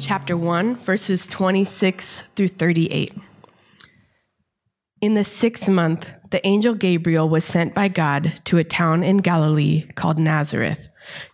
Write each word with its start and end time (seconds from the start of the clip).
chapter 0.00 0.34
1, 0.34 0.76
verses 0.76 1.26
26 1.26 2.24
through 2.34 2.48
38. 2.48 3.12
In 5.02 5.12
the 5.12 5.24
sixth 5.24 5.68
month, 5.68 6.08
the 6.30 6.44
angel 6.46 6.74
Gabriel 6.74 7.28
was 7.28 7.44
sent 7.44 7.74
by 7.74 7.88
God 7.88 8.40
to 8.46 8.56
a 8.56 8.64
town 8.64 9.02
in 9.02 9.18
Galilee 9.18 9.86
called 9.96 10.18
Nazareth, 10.18 10.88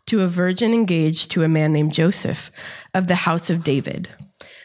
to 0.07 0.23
a 0.23 0.27
virgin 0.27 0.75
engaged 0.75 1.31
to 1.31 1.45
a 1.45 1.49
man 1.49 1.73
named 1.73 1.93
Joseph 1.93 2.51
of 2.93 3.07
the 3.07 3.15
house 3.15 3.51
of 3.51 3.63
David. 3.63 4.09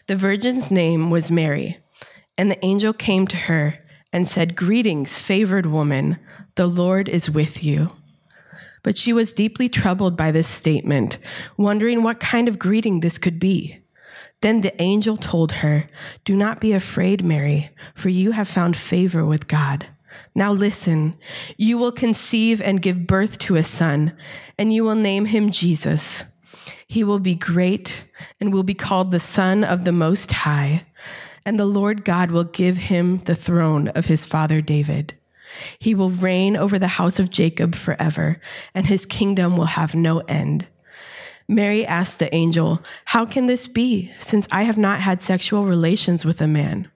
The 0.08 0.16
virgin's 0.16 0.72
name 0.72 1.12
was 1.12 1.30
Mary, 1.30 1.78
and 2.40 2.50
the 2.50 2.66
angel 2.66 2.94
came 2.94 3.28
to 3.28 3.38
her 3.38 3.78
and 4.12 4.28
said, 4.28 4.56
Greetings, 4.56 5.20
favored 5.20 5.68
woman, 5.68 6.18
the 6.56 6.68
Lord 6.68 7.08
is 7.08 7.30
with 7.30 7.64
you. 7.64 7.92
But 8.82 8.98
she 8.98 9.14
was 9.14 9.32
deeply 9.32 9.70
troubled 9.70 10.18
by 10.18 10.32
this 10.32 10.48
statement, 10.48 11.20
wondering 11.56 12.02
what 12.02 12.20
kind 12.20 12.48
of 12.48 12.58
greeting 12.58 13.02
this 13.02 13.20
could 13.20 13.40
be. 13.40 13.81
Then 14.42 14.62
the 14.62 14.80
angel 14.82 15.18
told 15.18 15.52
her, 15.54 15.90
Do 16.26 16.36
not 16.36 16.60
be 16.60 16.74
afraid, 16.74 17.24
Mary, 17.24 17.70
for 17.94 18.10
you 18.10 18.32
have 18.32 18.48
found 18.48 18.76
favor 18.76 19.26
with 19.26 19.48
God. 19.48 19.88
Now 20.36 20.52
listen, 20.52 21.16
you 21.58 21.78
will 21.78 21.92
conceive 21.92 22.62
and 22.62 22.82
give 22.82 23.08
birth 23.08 23.38
to 23.40 23.56
a 23.56 23.64
son, 23.64 24.14
and 24.58 24.74
you 24.74 24.84
will 24.84 24.96
name 24.96 25.26
him 25.26 25.52
Jesus. 25.52 26.24
He 26.88 27.04
will 27.04 27.20
be 27.20 27.36
great 27.36 28.04
and 28.40 28.52
will 28.52 28.64
be 28.64 28.74
called 28.74 29.12
the 29.12 29.20
Son 29.20 29.64
of 29.64 29.86
the 29.86 29.94
Most 29.94 30.32
High, 30.32 30.86
and 31.46 31.60
the 31.60 31.66
Lord 31.66 32.04
God 32.04 32.32
will 32.32 32.44
give 32.44 32.78
him 32.78 33.20
the 33.20 33.36
throne 33.36 33.88
of 33.90 34.08
his 34.08 34.26
father 34.26 34.60
David. 34.60 35.14
He 35.80 35.96
will 35.96 36.10
reign 36.10 36.56
over 36.56 36.80
the 36.80 36.88
house 36.88 37.20
of 37.20 37.30
Jacob 37.30 37.76
forever, 37.76 38.40
and 38.74 38.88
his 38.88 39.06
kingdom 39.06 39.56
will 39.56 39.66
have 39.66 39.96
no 39.96 40.20
end. 40.20 40.68
Mary 41.52 41.86
asked 41.86 42.18
the 42.18 42.34
angel, 42.34 42.82
How 43.04 43.26
can 43.26 43.48
this 43.48 43.68
be, 43.68 44.10
since 44.22 44.48
I 44.54 44.64
have 44.64 44.78
not 44.78 45.02
had 45.02 45.22
sexual 45.22 45.66
relations 45.66 46.24
with 46.24 46.40
a 46.40 46.48
man? 46.48 46.90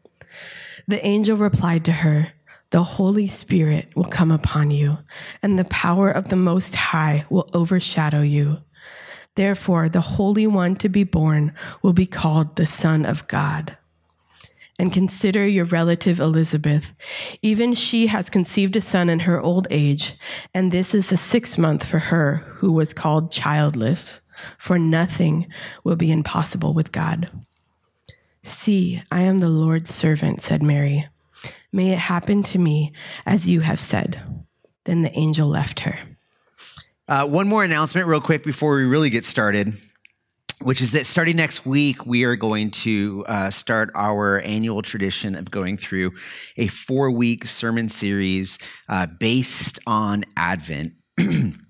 The 0.88 1.06
angel 1.06 1.36
replied 1.36 1.84
to 1.86 1.92
her, 1.92 2.30
The 2.70 2.84
Holy 2.84 3.28
Spirit 3.28 3.90
will 3.98 4.06
come 4.06 4.32
upon 4.32 4.72
you, 4.72 5.00
and 5.44 5.60
the 5.60 5.66
power 5.66 6.10
of 6.10 6.30
the 6.30 6.38
Most 6.38 6.74
High 6.74 7.26
will 7.30 7.50
overshadow 7.54 8.22
you. 8.22 8.60
Therefore, 9.36 9.90
the 9.90 10.00
Holy 10.00 10.48
One 10.48 10.78
to 10.78 10.88
be 10.88 11.04
born 11.04 11.54
will 11.82 11.92
be 11.92 12.06
called 12.06 12.56
the 12.56 12.66
Son 12.66 13.06
of 13.06 13.28
God. 13.28 13.78
And 14.80 14.94
consider 14.94 15.46
your 15.46 15.66
relative 15.66 16.22
Elizabeth. 16.22 16.94
Even 17.42 17.74
she 17.74 18.08
has 18.08 18.30
conceived 18.30 18.78
a 18.78 18.82
son 18.82 19.10
in 19.10 19.22
her 19.22 19.42
old 19.42 19.68
age, 19.70 20.14
and 20.54 20.72
this 20.72 20.94
is 20.96 21.10
the 21.10 21.18
sixth 21.18 21.58
month 21.58 21.86
for 21.86 22.00
her 22.00 22.36
who 22.60 22.72
was 22.72 22.94
called 22.94 23.32
childless 23.34 24.22
for 24.58 24.78
nothing 24.80 25.48
will 25.84 25.96
be 25.96 26.12
impossible 26.12 26.74
with 26.74 26.92
God. 26.92 27.30
See, 28.44 29.02
I 29.12 29.22
am 29.22 29.40
the 29.40 29.50
Lord's 29.50 29.94
servant, 29.94 30.42
said 30.42 30.62
Mary. 30.62 31.08
May 31.72 31.92
it 31.92 31.98
happen 31.98 32.44
to 32.44 32.60
me 32.60 32.94
as 33.26 33.50
you 33.50 33.62
have 33.62 33.80
said. 33.80 34.22
Then 34.86 35.02
the 35.02 35.18
angel 35.18 35.50
left 35.50 35.82
her. 35.82 36.00
Uh, 37.08 37.28
one 37.28 37.48
more 37.48 37.64
announcement, 37.64 38.08
real 38.08 38.22
quick, 38.22 38.44
before 38.44 38.76
we 38.76 38.84
really 38.84 39.10
get 39.10 39.26
started, 39.26 39.74
which 40.62 40.82
is 40.82 40.92
that 40.94 41.06
starting 41.06 41.36
next 41.36 41.66
week, 41.66 42.06
we 42.06 42.24
are 42.24 42.36
going 42.36 42.72
to 42.72 43.26
uh, 43.28 43.50
start 43.50 43.92
our 43.94 44.40
annual 44.42 44.82
tradition 44.82 45.36
of 45.36 45.52
going 45.52 45.78
through 45.78 46.12
a 46.58 46.68
four 46.68 47.12
week 47.12 47.46
sermon 47.46 47.90
series 47.90 48.58
uh, 48.90 49.06
based 49.06 49.80
on 49.86 50.24
Advent. 50.38 50.94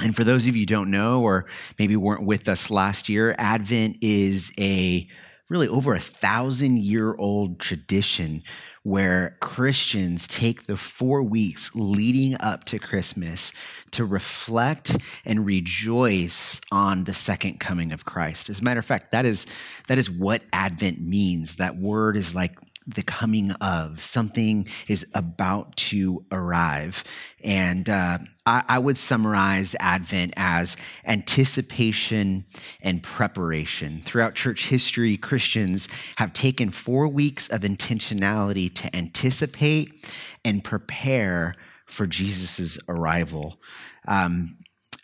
And 0.00 0.14
for 0.14 0.24
those 0.24 0.46
of 0.46 0.54
you 0.54 0.62
who 0.62 0.66
don't 0.66 0.90
know, 0.90 1.22
or 1.22 1.46
maybe 1.78 1.96
weren't 1.96 2.26
with 2.26 2.48
us 2.48 2.70
last 2.70 3.08
year, 3.08 3.34
Advent 3.38 3.98
is 4.02 4.52
a 4.58 5.08
really 5.48 5.68
over 5.68 5.94
a 5.94 6.00
thousand 6.00 6.78
year 6.78 7.14
old 7.18 7.60
tradition 7.60 8.42
where 8.82 9.36
Christians 9.40 10.28
take 10.28 10.66
the 10.66 10.76
four 10.76 11.22
weeks 11.22 11.70
leading 11.74 12.36
up 12.40 12.64
to 12.64 12.78
Christmas 12.78 13.52
to 13.92 14.04
reflect 14.04 14.96
and 15.24 15.44
rejoice 15.46 16.60
on 16.70 17.04
the 17.04 17.14
second 17.14 17.58
coming 17.58 17.92
of 17.92 18.04
Christ. 18.04 18.48
As 18.48 18.60
a 18.60 18.64
matter 18.64 18.80
of 18.80 18.86
fact, 18.86 19.12
that 19.12 19.24
is, 19.24 19.46
that 19.88 19.98
is 19.98 20.10
what 20.10 20.42
Advent 20.52 21.00
means. 21.00 21.56
That 21.56 21.76
word 21.76 22.16
is 22.16 22.34
like 22.34 22.56
the 22.86 23.02
coming 23.02 23.50
of. 23.52 24.00
Something 24.00 24.68
is 24.86 25.06
about 25.14 25.76
to 25.76 26.24
arrive. 26.30 27.02
And 27.42 27.88
uh, 27.88 28.18
I, 28.44 28.64
I, 28.68 28.78
would 28.78 28.96
summarize 28.96 29.74
advent 29.80 30.32
as 30.36 30.76
anticipation 31.04 32.44
and 32.82 33.02
preparation. 33.02 34.00
Throughout 34.02 34.34
church 34.34 34.68
history 34.68 35.16
christians 35.16 35.88
have 36.16 36.32
taken 36.32 36.70
four 36.70 37.08
weeks 37.08 37.48
of 37.48 37.62
intentionality 37.62 38.72
to 38.74 38.94
anticipate 38.96 40.08
and 40.44 40.62
prepare 40.62 41.54
for 41.86 42.06
jesus' 42.06 42.78
arrival. 42.88 43.60
Um, 44.08 44.56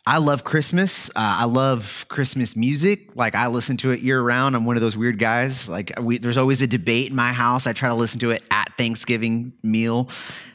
I 0.05 0.19
love 0.19 0.43
Christmas. 0.43 1.11
Uh, 1.11 1.13
I 1.17 1.45
love 1.45 2.07
Christmas 2.09 2.57
music. 2.57 3.15
Like 3.15 3.37
I 3.37 3.47
listen 3.47 3.77
to 3.79 3.93
it 3.93 4.01
year 4.01 4.21
round. 4.21 4.57
I'm 4.57 4.65
one 4.65 4.77
of 4.77 4.83
those 4.83 4.97
weird 4.97 5.17
guys. 5.21 5.69
Like 5.69 5.93
we, 6.01 6.19
there's 6.19 6.37
always 6.37 6.61
a 6.61 6.67
debate 6.67 7.11
in 7.11 7.17
my 7.17 7.33
house. 7.33 7.69
I 7.69 7.73
try 7.73 7.89
to 7.89 7.95
listen 7.95 8.19
to 8.21 8.31
it 8.31 8.43
at 8.51 8.77
Thanksgiving 8.77 9.53
meal. 9.62 10.11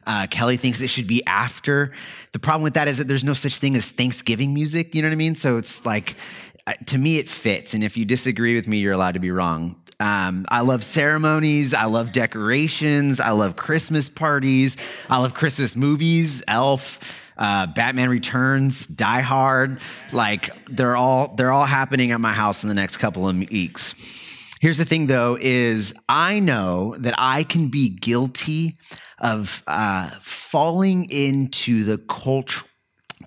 Uh, 0.06 0.28
Kelly 0.30 0.58
thinks 0.58 0.82
it 0.82 0.90
should 0.90 1.08
be 1.08 1.26
after. 1.26 1.94
The 2.34 2.40
problem 2.40 2.64
with 2.64 2.74
that 2.74 2.90
is 2.90 2.98
that 2.98 3.08
there's 3.08 3.24
no 3.24 3.34
such 3.34 3.60
thing 3.60 3.78
as 3.78 3.90
Thanksgiving 3.90 4.54
music. 4.54 4.94
You 4.94 5.02
know 5.02 5.08
what 5.08 5.14
I 5.14 5.18
mean? 5.18 5.36
So 5.36 5.56
it's 5.56 5.86
like, 5.86 6.18
uh, 6.66 6.74
to 6.88 6.98
me, 6.98 7.18
it 7.18 7.30
fits. 7.30 7.74
And 7.74 7.86
if 7.86 7.96
you 7.96 8.04
disagree 8.04 8.56
with 8.56 8.68
me, 8.68 8.80
you're 8.80 8.94
allowed 8.94 9.14
to 9.14 9.22
be 9.22 9.32
wrong. 9.32 9.82
Um, 10.02 10.46
I 10.50 10.62
love 10.62 10.84
ceremonies. 10.84 11.74
I 11.74 11.86
love 11.86 12.12
decorations. 12.12 13.22
I 13.22 13.32
love 13.32 13.56
Christmas 13.56 14.10
parties. 14.10 14.76
I 15.10 15.20
love 15.20 15.34
Christmas 15.34 15.74
movies. 15.74 16.44
Elf 16.50 17.00
uh, 17.38 17.68
Batman 17.68 18.10
Returns, 18.10 18.88
Die 18.88 19.22
Hard. 19.22 19.80
Like 20.12 20.56
they're 20.66 20.98
all 20.98 21.36
they're 21.36 21.52
all 21.52 21.66
happening 21.66 22.12
at 22.12 22.20
my 22.20 22.34
house 22.34 22.64
in 22.64 22.70
the 22.70 22.76
next 22.76 22.98
couple 22.98 23.28
of 23.28 23.38
weeks. 23.38 23.94
Here's 24.60 24.78
the 24.78 24.86
thing, 24.86 25.08
though: 25.08 25.38
is 25.40 25.94
I 26.10 26.40
know 26.40 26.96
that 27.00 27.16
I 27.18 27.44
can 27.44 27.70
be 27.70 27.90
guilty 27.90 28.78
of 29.20 29.64
uh, 29.68 30.10
falling 30.20 31.10
into 31.10 31.84
the 31.84 31.98
cult- 31.98 32.64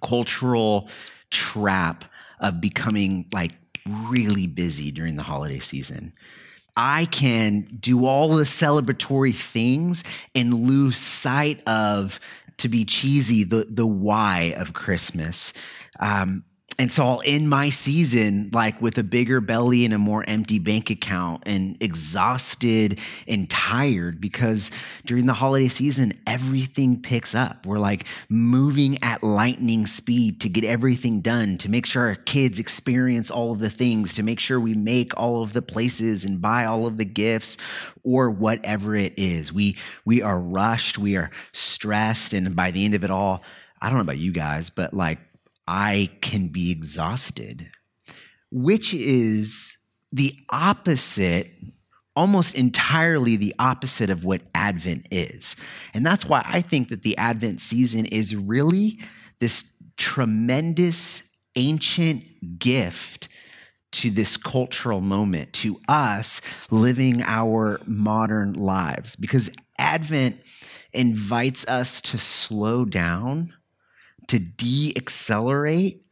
cultural 0.03 0.89
trap 1.31 2.05
of 2.41 2.61
becoming 2.61 3.27
like 3.33 3.53
really 3.87 4.47
busy 4.47 4.91
during 4.91 5.17
the 5.17 5.23
holiday 5.23 5.59
season. 5.59 6.13
I 6.77 7.07
can 7.07 7.69
do 7.79 8.07
all 8.07 8.29
the 8.29 8.45
celebratory 8.45 9.35
things 9.35 10.05
and 10.35 10.55
lose 10.55 10.97
sight 10.97 11.63
of 11.67 12.21
to 12.61 12.69
be 12.69 12.85
cheesy, 12.85 13.45
the 13.45 13.67
the 13.69 13.87
why 13.87 14.55
of 14.57 14.73
Christmas. 14.73 15.53
Um, 15.99 16.45
and 16.81 16.91
so 16.91 17.05
I'll 17.05 17.23
end 17.27 17.51
my 17.51 17.69
season 17.69 18.49
like 18.55 18.81
with 18.81 18.97
a 18.97 19.03
bigger 19.03 19.43
belly 19.43 19.85
and 19.85 19.93
a 19.93 19.99
more 19.99 20.25
empty 20.27 20.59
bank 20.59 20.89
account 20.89 21.43
and 21.45 21.77
exhausted 21.83 22.99
and 23.29 23.51
tired 23.51 24.19
because 24.19 24.71
during 25.05 25.27
the 25.27 25.35
holiday 25.35 25.69
season, 25.69 26.15
everything 26.27 27.03
picks 27.03 27.35
up. 27.35 27.67
We're 27.67 27.79
like 27.79 28.07
moving 28.31 28.97
at 29.05 29.23
lightning 29.23 29.87
speed 29.87 30.41
to 30.41 30.49
get 30.49 30.65
everything 30.65 31.21
done, 31.21 31.59
to 31.59 31.71
make 31.71 31.85
sure 31.85 32.07
our 32.07 32.15
kids 32.15 32.59
experience 32.59 33.31
all 33.31 33.53
of 33.53 33.59
the 33.59 33.69
things, 33.69 34.15
to 34.15 34.23
make 34.23 34.41
sure 34.41 34.59
we 34.59 34.73
make 34.73 35.15
all 35.19 35.43
of 35.43 35.53
the 35.53 35.61
places 35.61 36.25
and 36.25 36.41
buy 36.41 36.65
all 36.65 36.87
of 36.87 36.97
the 36.97 37.05
gifts 37.05 37.59
or 38.05 38.31
whatever 38.31 38.97
it 38.97 39.13
is. 39.19 39.53
We, 39.53 39.77
we 40.07 40.23
are 40.23 40.41
rushed, 40.41 40.97
we 40.97 41.19
are 41.19 41.31
stressed, 41.53 42.33
and 42.33 42.57
by 42.57 42.71
the 42.71 42.87
end 42.87 42.95
of 42.95 43.05
it 43.05 43.11
all, 43.11 43.43
I 43.83 43.89
don't 43.89 43.97
know 43.97 44.03
about 44.03 44.17
you 44.17 44.33
guys, 44.33 44.71
but 44.71 44.95
like 44.95 45.19
I 45.67 46.11
can 46.21 46.49
be 46.49 46.71
exhausted, 46.71 47.71
which 48.51 48.93
is 48.95 49.77
the 50.13 50.35
opposite, 50.51 51.51
almost 52.17 52.55
entirely 52.55 53.37
the 53.37 53.55
opposite 53.59 54.11
of 54.11 54.25
what 54.25 54.43
Advent 54.55 55.07
is. 55.11 55.55
And 55.95 56.05
that's 56.05 56.27
why 56.27 56.43
I 56.45 56.61
think 56.61 56.89
that 56.89 57.03
the 57.03 57.17
Advent 57.19 57.61
season 57.61 58.07
is 58.07 58.35
really 58.35 58.99
this 59.39 59.65
tremendous 59.97 61.23
ancient 61.57 62.59
gift 62.59 63.29
to 63.93 64.11
this 64.11 64.37
cultural 64.37 65.01
moment, 65.01 65.53
to 65.53 65.79
us 65.89 66.41
living 66.71 67.23
our 67.23 67.81
modern 67.87 68.53
lives. 68.53 69.17
Because 69.17 69.51
Advent 69.79 70.37
invites 70.93 71.67
us 71.67 72.01
to 72.03 72.19
slow 72.19 72.85
down 72.85 73.53
to 74.31 74.39
de 74.39 74.93
accelerate. 74.97 76.03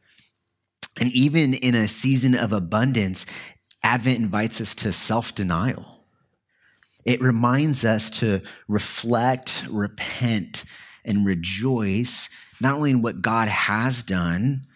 And 0.99 1.11
even 1.11 1.53
in 1.53 1.75
a 1.75 1.87
season 1.87 2.35
of 2.35 2.53
abundance, 2.53 3.25
Advent 3.83 4.19
invites 4.19 4.59
us 4.61 4.75
to 4.75 4.91
self 4.91 5.33
denial. 5.35 6.03
It 7.05 7.21
reminds 7.21 7.85
us 7.85 8.09
to 8.19 8.41
reflect, 8.67 9.63
repent, 9.69 10.65
and 11.05 11.25
rejoice 11.25 12.29
not 12.61 12.75
only 12.75 12.91
in 12.91 13.01
what 13.01 13.21
God 13.21 13.47
has 13.47 14.03
done 14.03 14.67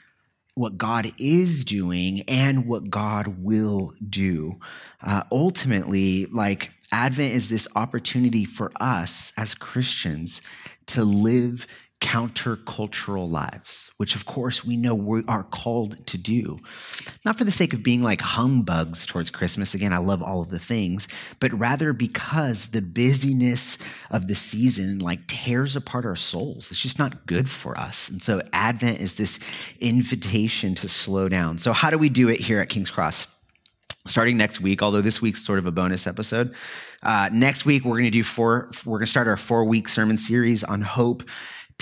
what 0.55 0.77
God 0.77 1.11
is 1.17 1.65
doing 1.65 2.21
and 2.27 2.67
what 2.67 2.89
God 2.89 3.43
will 3.43 3.93
do. 4.07 4.59
Uh, 5.01 5.23
ultimately, 5.31 6.25
like 6.27 6.71
Advent 6.91 7.33
is 7.33 7.49
this 7.49 7.67
opportunity 7.75 8.45
for 8.45 8.71
us 8.79 9.33
as 9.35 9.55
Christians 9.55 10.41
to 10.87 11.03
live 11.03 11.65
countercultural 12.03 13.31
lives, 13.31 13.89
which 13.95 14.13
of 14.13 14.25
course 14.25 14.65
we 14.65 14.75
know 14.75 14.93
we 14.93 15.23
are 15.29 15.45
called 15.45 16.05
to 16.05 16.17
do. 16.17 16.59
Not 17.23 17.37
for 17.37 17.45
the 17.45 17.51
sake 17.51 17.73
of 17.73 17.81
being 17.81 18.03
like 18.03 18.19
humbugs 18.19 19.05
towards 19.05 19.29
Christmas. 19.29 19.73
Again, 19.73 19.93
I 19.93 19.99
love 19.99 20.21
all 20.21 20.41
of 20.41 20.49
the 20.49 20.59
things, 20.59 21.07
but 21.39 21.53
rather 21.53 21.93
because 21.93 22.67
the 22.67 22.81
busyness 22.81 23.77
of 24.11 24.27
the 24.27 24.35
season 24.35 24.99
like 24.99 25.25
tears 25.27 25.77
apart 25.77 26.05
our 26.05 26.17
souls. 26.17 26.69
It's 26.69 26.81
just 26.81 26.99
not 26.99 27.25
good 27.25 27.49
for 27.49 27.79
us. 27.79 28.09
And 28.09 28.21
so 28.21 28.41
Advent 28.51 28.99
is 28.99 29.15
this 29.15 29.39
invitation 29.79 30.75
to 30.75 30.89
slow 30.89 31.29
down. 31.29 31.57
So 31.57 31.71
how 31.71 31.89
do 31.89 31.97
we 31.97 32.09
do 32.09 32.27
it 32.27 32.41
here 32.41 32.59
at 32.59 32.67
King's 32.67 32.91
Cross? 32.91 33.27
starting 34.05 34.35
next 34.35 34.59
week, 34.59 34.83
although 34.83 34.99
this 35.01 35.21
week's 35.21 35.45
sort 35.45 35.59
of 35.59 35.65
a 35.65 35.71
bonus 35.71 36.05
episode. 36.07 36.53
Uh, 37.01 37.29
next 37.31 37.65
week, 37.65 37.85
we're 37.85 37.93
going 37.93 38.03
to 38.03 38.09
do 38.09 38.23
four, 38.23 38.69
we're 38.85 38.97
going 38.97 39.05
to 39.05 39.11
start 39.11 39.27
our 39.27 39.37
four 39.37 39.63
week 39.63 39.87
sermon 39.87 40.17
series 40.17 40.63
on 40.63 40.81
hope 40.81 41.23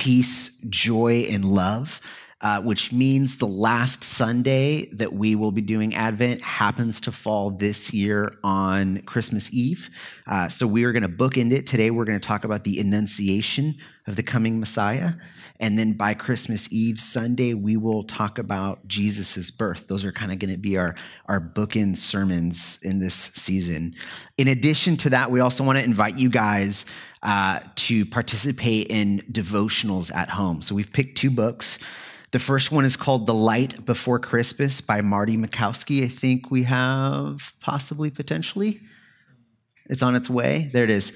peace, 0.02 0.50
joy, 0.68 1.28
and 1.30 1.46
love. 1.46 2.02
Uh, 2.44 2.60
which 2.60 2.92
means 2.92 3.38
the 3.38 3.46
last 3.46 4.04
Sunday 4.04 4.88
that 4.88 5.14
we 5.14 5.36
will 5.36 5.52
be 5.52 5.62
doing 5.62 5.94
Advent 5.94 6.42
happens 6.42 7.00
to 7.00 7.12
fall 7.12 7.52
this 7.52 7.94
year 7.94 8.36
on 8.44 9.00
Christmas 9.04 9.54
Eve. 9.54 9.92
Uh, 10.26 10.50
so 10.50 10.66
we 10.66 10.84
are 10.86 10.92
going 10.92 11.04
to 11.04 11.08
bookend 11.08 11.52
it. 11.52 11.68
Today, 11.68 11.92
we're 11.92 12.04
going 12.04 12.20
to 12.20 12.28
talk 12.28 12.44
about 12.44 12.64
the 12.64 12.80
Annunciation 12.80 13.76
of 14.08 14.16
the 14.16 14.24
coming 14.24 14.60
Messiah. 14.60 15.12
And 15.62 15.78
then 15.78 15.94
by 15.94 16.16
Christmas 16.16 16.68
Eve, 16.72 17.00
Sunday, 17.00 17.54
we 17.54 17.78
will 17.78 18.04
talk 18.04 18.40
about 18.40 18.88
Jesus' 18.88 19.52
birth. 19.52 19.88
Those 19.88 20.04
are 20.04 20.12
kind 20.12 20.32
of 20.32 20.40
going 20.40 20.52
to 20.52 20.58
be 20.58 20.76
our, 20.76 20.96
our 21.28 21.40
bookend 21.40 21.98
sermons 21.98 22.80
in 22.82 23.00
this 23.00 23.14
season. 23.36 23.94
In 24.40 24.48
addition 24.48 24.98
to 24.98 25.12
that, 25.12 25.30
we 25.30 25.40
also 25.40 25.64
want 25.64 25.78
to 25.78 25.84
invite 25.84 26.18
you 26.18 26.30
guys 26.30 26.88
uh, 27.22 27.60
to 27.76 28.08
participate 28.08 28.88
in 28.90 29.20
devotionals 29.32 30.14
at 30.14 30.30
home. 30.30 30.64
So 30.64 30.74
we've 30.74 30.92
picked 30.92 31.20
two 31.20 31.30
books. 31.30 31.78
The 32.32 32.40
first 32.40 32.72
one 32.72 32.84
is 32.84 32.98
called 32.98 33.28
The 33.28 33.36
Light 33.36 33.86
Before 33.86 34.18
Christmas 34.18 34.82
by 34.82 35.02
Marty 35.02 35.38
Machowski. 35.38 36.04
I 36.04 36.08
think 36.08 36.50
we 36.50 36.64
have 36.64 37.54
possibly, 37.60 38.10
potentially. 38.10 38.82
It's 39.92 40.02
on 40.02 40.16
its 40.16 40.30
way. 40.30 40.72
There 40.74 40.86
it 40.86 40.90
is. 40.90 41.14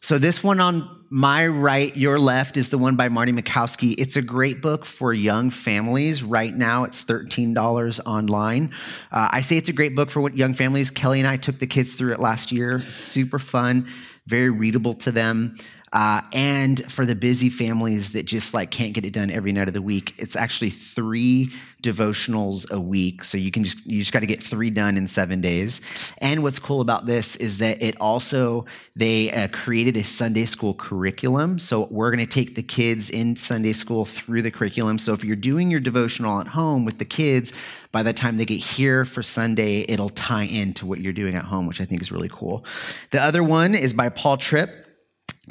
So, 0.00 0.18
this 0.18 0.42
one 0.42 0.60
on 0.60 1.04
my 1.10 1.46
right, 1.46 1.96
your 1.96 2.18
left, 2.18 2.56
is 2.56 2.70
the 2.70 2.76
one 2.76 2.96
by 2.96 3.08
Marty 3.08 3.32
Machowski. 3.32 3.94
It's 3.98 4.16
a 4.16 4.22
great 4.22 4.60
book 4.60 4.84
for 4.84 5.14
young 5.14 5.50
families. 5.50 6.22
Right 6.22 6.52
now, 6.52 6.84
it's 6.84 7.04
$13 7.04 8.00
online. 8.04 8.70
Uh, 9.12 9.28
I 9.30 9.40
say 9.40 9.56
it's 9.56 9.68
a 9.68 9.72
great 9.72 9.94
book 9.94 10.10
for 10.10 10.28
young 10.30 10.52
families. 10.52 10.90
Kelly 10.90 11.20
and 11.20 11.28
I 11.28 11.36
took 11.36 11.58
the 11.58 11.66
kids 11.66 11.94
through 11.94 12.12
it 12.12 12.20
last 12.20 12.52
year. 12.52 12.76
It's 12.76 13.00
super 13.00 13.38
fun, 13.38 13.86
very 14.26 14.50
readable 14.50 14.94
to 14.94 15.12
them. 15.12 15.56
Uh, 15.94 16.22
and 16.32 16.90
for 16.92 17.06
the 17.06 17.14
busy 17.14 17.48
families 17.48 18.10
that 18.12 18.24
just 18.24 18.52
like 18.52 18.72
can't 18.72 18.92
get 18.94 19.06
it 19.06 19.12
done 19.12 19.30
every 19.30 19.52
night 19.52 19.68
of 19.68 19.74
the 19.74 19.82
week, 19.82 20.12
it's 20.18 20.34
actually 20.34 20.70
three 20.70 21.52
devotionals 21.84 22.68
a 22.70 22.80
week. 22.80 23.22
So 23.22 23.36
you 23.36 23.50
can 23.50 23.62
just 23.62 23.84
you 23.86 24.00
just 24.00 24.12
got 24.12 24.20
to 24.20 24.26
get 24.26 24.42
three 24.42 24.70
done 24.70 24.96
in 24.96 25.06
seven 25.06 25.40
days. 25.40 25.80
And 26.18 26.42
what's 26.42 26.58
cool 26.58 26.80
about 26.80 27.06
this 27.06 27.36
is 27.36 27.58
that 27.58 27.82
it 27.82 28.00
also 28.00 28.64
they 28.96 29.30
uh, 29.30 29.48
created 29.48 29.96
a 29.96 30.02
Sunday 30.02 30.46
school 30.46 30.74
curriculum. 30.74 31.58
So 31.58 31.86
we're 31.90 32.10
going 32.10 32.26
to 32.26 32.32
take 32.32 32.54
the 32.54 32.62
kids 32.62 33.10
in 33.10 33.36
Sunday 33.36 33.74
school 33.74 34.04
through 34.04 34.42
the 34.42 34.50
curriculum. 34.50 34.98
So 34.98 35.12
if 35.12 35.22
you're 35.22 35.36
doing 35.36 35.70
your 35.70 35.80
devotional 35.80 36.40
at 36.40 36.48
home 36.48 36.84
with 36.84 36.98
the 36.98 37.04
kids, 37.04 37.52
by 37.92 38.02
the 38.02 38.12
time 38.12 38.38
they 38.38 38.46
get 38.46 38.60
here 38.60 39.04
for 39.04 39.22
Sunday, 39.22 39.84
it'll 39.88 40.08
tie 40.08 40.44
into 40.44 40.86
what 40.86 41.00
you're 41.00 41.12
doing 41.12 41.34
at 41.34 41.44
home, 41.44 41.66
which 41.66 41.80
I 41.80 41.84
think 41.84 42.00
is 42.00 42.10
really 42.10 42.30
cool. 42.32 42.64
The 43.10 43.22
other 43.22 43.44
one 43.44 43.74
is 43.74 43.92
by 43.92 44.08
Paul 44.08 44.38
Tripp 44.38 44.83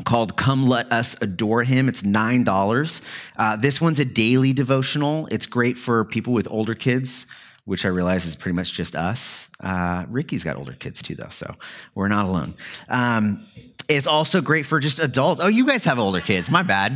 called 0.06 0.36
Come 0.36 0.68
Let 0.68 0.92
Us 0.92 1.16
Adore 1.22 1.64
Him. 1.64 1.88
It's 1.88 2.04
$9. 2.04 3.02
Uh, 3.38 3.56
this 3.56 3.80
one's 3.80 4.00
a 4.00 4.06
daily 4.06 4.54
devotional. 4.54 5.28
It's 5.32 5.46
great 5.46 5.78
for 5.78 6.06
people 6.06 6.34
with 6.34 6.48
older 6.50 6.76
kids, 6.76 7.26
which 7.66 7.86
I 7.86 7.90
realize 7.90 8.26
is 8.26 8.36
pretty 8.36 8.56
much 8.56 8.74
just 8.74 8.96
us. 8.96 9.48
Uh, 9.60 10.06
Ricky's 10.10 10.44
got 10.44 10.58
older 10.58 10.74
kids 10.74 11.02
too, 11.02 11.16
though, 11.16 11.30
so 11.30 11.56
we're 11.96 12.08
not 12.08 12.26
alone. 12.26 12.56
Um, 12.90 13.46
it's 13.88 14.08
also 14.08 14.42
great 14.42 14.66
for 14.66 14.80
just 14.80 15.00
adults. 15.00 15.42
Oh, 15.42 15.48
you 15.48 15.66
guys 15.66 15.84
have 15.86 16.00
older 16.00 16.22
kids. 16.22 16.50
My 16.50 16.64
bad. 16.64 16.94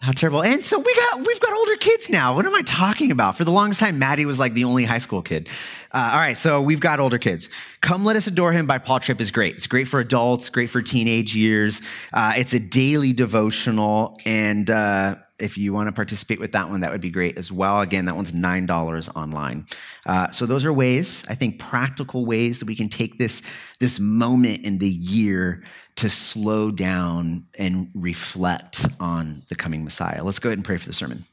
How 0.00 0.12
terrible. 0.12 0.44
And 0.44 0.64
so 0.64 0.78
we 0.78 0.94
got 0.94 1.26
we've 1.26 1.40
got 1.40 1.52
older 1.52 1.76
kids 1.76 2.08
now. 2.08 2.34
What 2.34 2.46
am 2.46 2.54
I 2.54 2.62
talking 2.62 3.10
about? 3.10 3.36
For 3.36 3.44
the 3.44 3.50
longest 3.50 3.80
time, 3.80 3.98
Maddie 3.98 4.26
was 4.26 4.38
like 4.38 4.54
the 4.54 4.62
only 4.64 4.84
high 4.84 4.98
school 4.98 5.22
kid. 5.22 5.48
Uh, 5.90 6.10
all 6.12 6.18
right, 6.18 6.36
so 6.36 6.62
we've 6.62 6.80
got 6.80 7.00
older 7.00 7.18
kids. 7.18 7.48
Come 7.80 8.04
Let 8.04 8.14
Us 8.14 8.26
Adore 8.28 8.52
Him 8.52 8.66
by 8.66 8.78
Paul 8.78 9.00
Tripp 9.00 9.20
is 9.20 9.32
great. 9.32 9.56
It's 9.56 9.66
great 9.66 9.88
for 9.88 9.98
adults, 9.98 10.50
great 10.50 10.70
for 10.70 10.82
teenage 10.82 11.34
years. 11.34 11.82
Uh, 12.12 12.34
it's 12.36 12.52
a 12.52 12.60
daily 12.60 13.12
devotional, 13.12 14.20
and 14.24 14.70
uh, 14.70 15.16
if 15.38 15.56
you 15.56 15.72
want 15.72 15.88
to 15.88 15.92
participate 15.92 16.40
with 16.40 16.52
that 16.52 16.68
one, 16.68 16.80
that 16.80 16.90
would 16.90 17.00
be 17.00 17.10
great 17.10 17.38
as 17.38 17.52
well. 17.52 17.80
Again, 17.80 18.06
that 18.06 18.16
one's 18.16 18.32
$9 18.32 19.16
online. 19.16 19.66
Uh, 20.06 20.30
so 20.30 20.46
those 20.46 20.64
are 20.64 20.72
ways, 20.72 21.24
I 21.28 21.34
think, 21.34 21.58
practical 21.58 22.26
ways 22.26 22.58
that 22.60 22.66
we 22.66 22.74
can 22.74 22.88
take 22.88 23.18
this, 23.18 23.42
this 23.78 24.00
moment 24.00 24.64
in 24.64 24.78
the 24.78 24.88
year 24.88 25.62
to 25.96 26.10
slow 26.10 26.70
down 26.70 27.46
and 27.58 27.90
reflect 27.94 28.86
on 29.00 29.42
the 29.48 29.54
coming 29.54 29.84
Messiah. 29.84 30.22
Let's 30.22 30.38
go 30.38 30.48
ahead 30.48 30.58
and 30.58 30.64
pray 30.64 30.76
for 30.76 30.86
the 30.86 30.92
sermon. 30.92 31.24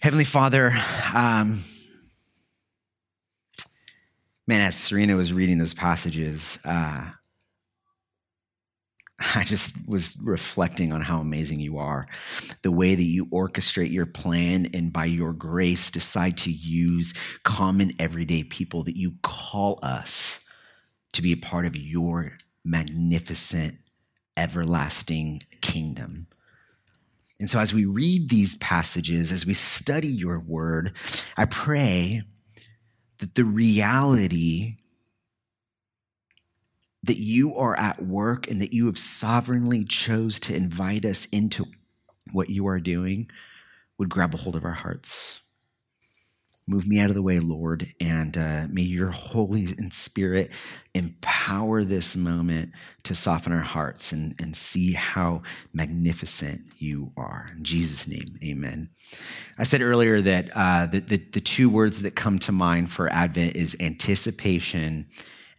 Heavenly 0.00 0.24
Father, 0.24 0.72
um, 1.14 1.62
man, 4.46 4.60
as 4.60 4.74
Serena 4.74 5.16
was 5.16 5.32
reading 5.32 5.58
those 5.58 5.74
passages, 5.74 6.58
uh, 6.64 7.10
I 9.34 9.44
just 9.44 9.74
was 9.86 10.16
reflecting 10.22 10.92
on 10.92 11.00
how 11.00 11.18
amazing 11.18 11.60
you 11.60 11.78
are. 11.78 12.06
The 12.62 12.72
way 12.72 12.94
that 12.94 13.02
you 13.02 13.26
orchestrate 13.26 13.92
your 13.92 14.06
plan 14.06 14.68
and 14.74 14.92
by 14.92 15.04
your 15.04 15.32
grace 15.32 15.90
decide 15.90 16.36
to 16.38 16.50
use 16.50 17.14
common 17.44 17.92
everyday 17.98 18.44
people 18.44 18.82
that 18.84 18.96
you 18.96 19.14
call 19.22 19.78
us 19.82 20.40
to 21.12 21.22
be 21.22 21.32
a 21.32 21.36
part 21.36 21.64
of 21.64 21.76
your 21.76 22.34
magnificent, 22.64 23.76
everlasting 24.36 25.42
kingdom. 25.60 26.26
And 27.38 27.50
so, 27.50 27.58
as 27.58 27.74
we 27.74 27.84
read 27.84 28.30
these 28.30 28.56
passages, 28.56 29.30
as 29.30 29.44
we 29.44 29.54
study 29.54 30.08
your 30.08 30.38
word, 30.38 30.96
I 31.36 31.44
pray 31.44 32.22
that 33.18 33.34
the 33.34 33.44
reality 33.44 34.76
that 37.04 37.18
you 37.18 37.54
are 37.54 37.78
at 37.78 38.02
work 38.02 38.50
and 38.50 38.60
that 38.62 38.72
you 38.72 38.86
have 38.86 38.98
sovereignly 38.98 39.84
chose 39.84 40.40
to 40.40 40.54
invite 40.54 41.04
us 41.04 41.26
into 41.26 41.66
what 42.32 42.48
you 42.48 42.66
are 42.66 42.80
doing 42.80 43.30
would 43.98 44.08
grab 44.08 44.34
a 44.34 44.38
hold 44.38 44.56
of 44.56 44.64
our 44.64 44.72
hearts. 44.72 45.40
Move 46.66 46.88
me 46.88 46.98
out 46.98 47.10
of 47.10 47.14
the 47.14 47.22
way, 47.22 47.40
Lord, 47.40 47.86
and 48.00 48.38
uh, 48.38 48.66
may 48.70 48.82
your 48.82 49.10
Holy 49.10 49.66
Spirit 49.90 50.50
empower 50.94 51.84
this 51.84 52.16
moment 52.16 52.72
to 53.02 53.14
soften 53.14 53.52
our 53.52 53.60
hearts 53.60 54.12
and, 54.12 54.34
and 54.38 54.56
see 54.56 54.94
how 54.94 55.42
magnificent 55.74 56.62
you 56.78 57.12
are. 57.18 57.50
In 57.54 57.64
Jesus' 57.64 58.08
name, 58.08 58.38
amen. 58.42 58.88
I 59.58 59.64
said 59.64 59.82
earlier 59.82 60.22
that 60.22 60.50
uh, 60.54 60.86
the, 60.86 61.00
the, 61.00 61.18
the 61.32 61.40
two 61.42 61.68
words 61.68 62.00
that 62.00 62.16
come 62.16 62.38
to 62.38 62.52
mind 62.52 62.90
for 62.90 63.12
Advent 63.12 63.56
is 63.56 63.76
anticipation 63.78 65.06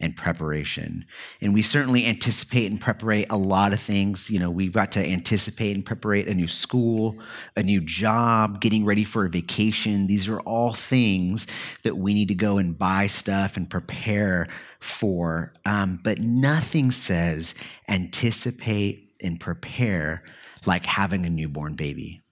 and 0.00 0.16
preparation. 0.16 1.04
And 1.40 1.54
we 1.54 1.62
certainly 1.62 2.06
anticipate 2.06 2.70
and 2.70 2.80
prepare 2.80 3.24
a 3.30 3.36
lot 3.36 3.72
of 3.72 3.80
things. 3.80 4.30
You 4.30 4.38
know, 4.38 4.50
we've 4.50 4.72
got 4.72 4.92
to 4.92 5.06
anticipate 5.06 5.74
and 5.74 5.84
prepare 5.84 6.14
a 6.14 6.34
new 6.34 6.48
school, 6.48 7.18
a 7.56 7.62
new 7.62 7.80
job, 7.80 8.60
getting 8.60 8.84
ready 8.84 9.04
for 9.04 9.24
a 9.24 9.30
vacation. 9.30 10.06
These 10.06 10.28
are 10.28 10.40
all 10.40 10.72
things 10.72 11.46
that 11.82 11.96
we 11.96 12.14
need 12.14 12.28
to 12.28 12.34
go 12.34 12.58
and 12.58 12.76
buy 12.78 13.06
stuff 13.06 13.56
and 13.56 13.68
prepare 13.68 14.48
for. 14.80 15.52
Um, 15.64 16.00
but 16.02 16.18
nothing 16.18 16.90
says 16.90 17.54
anticipate 17.88 19.14
and 19.22 19.40
prepare 19.40 20.22
like 20.66 20.84
having 20.84 21.24
a 21.24 21.30
newborn 21.30 21.74
baby, 21.74 22.22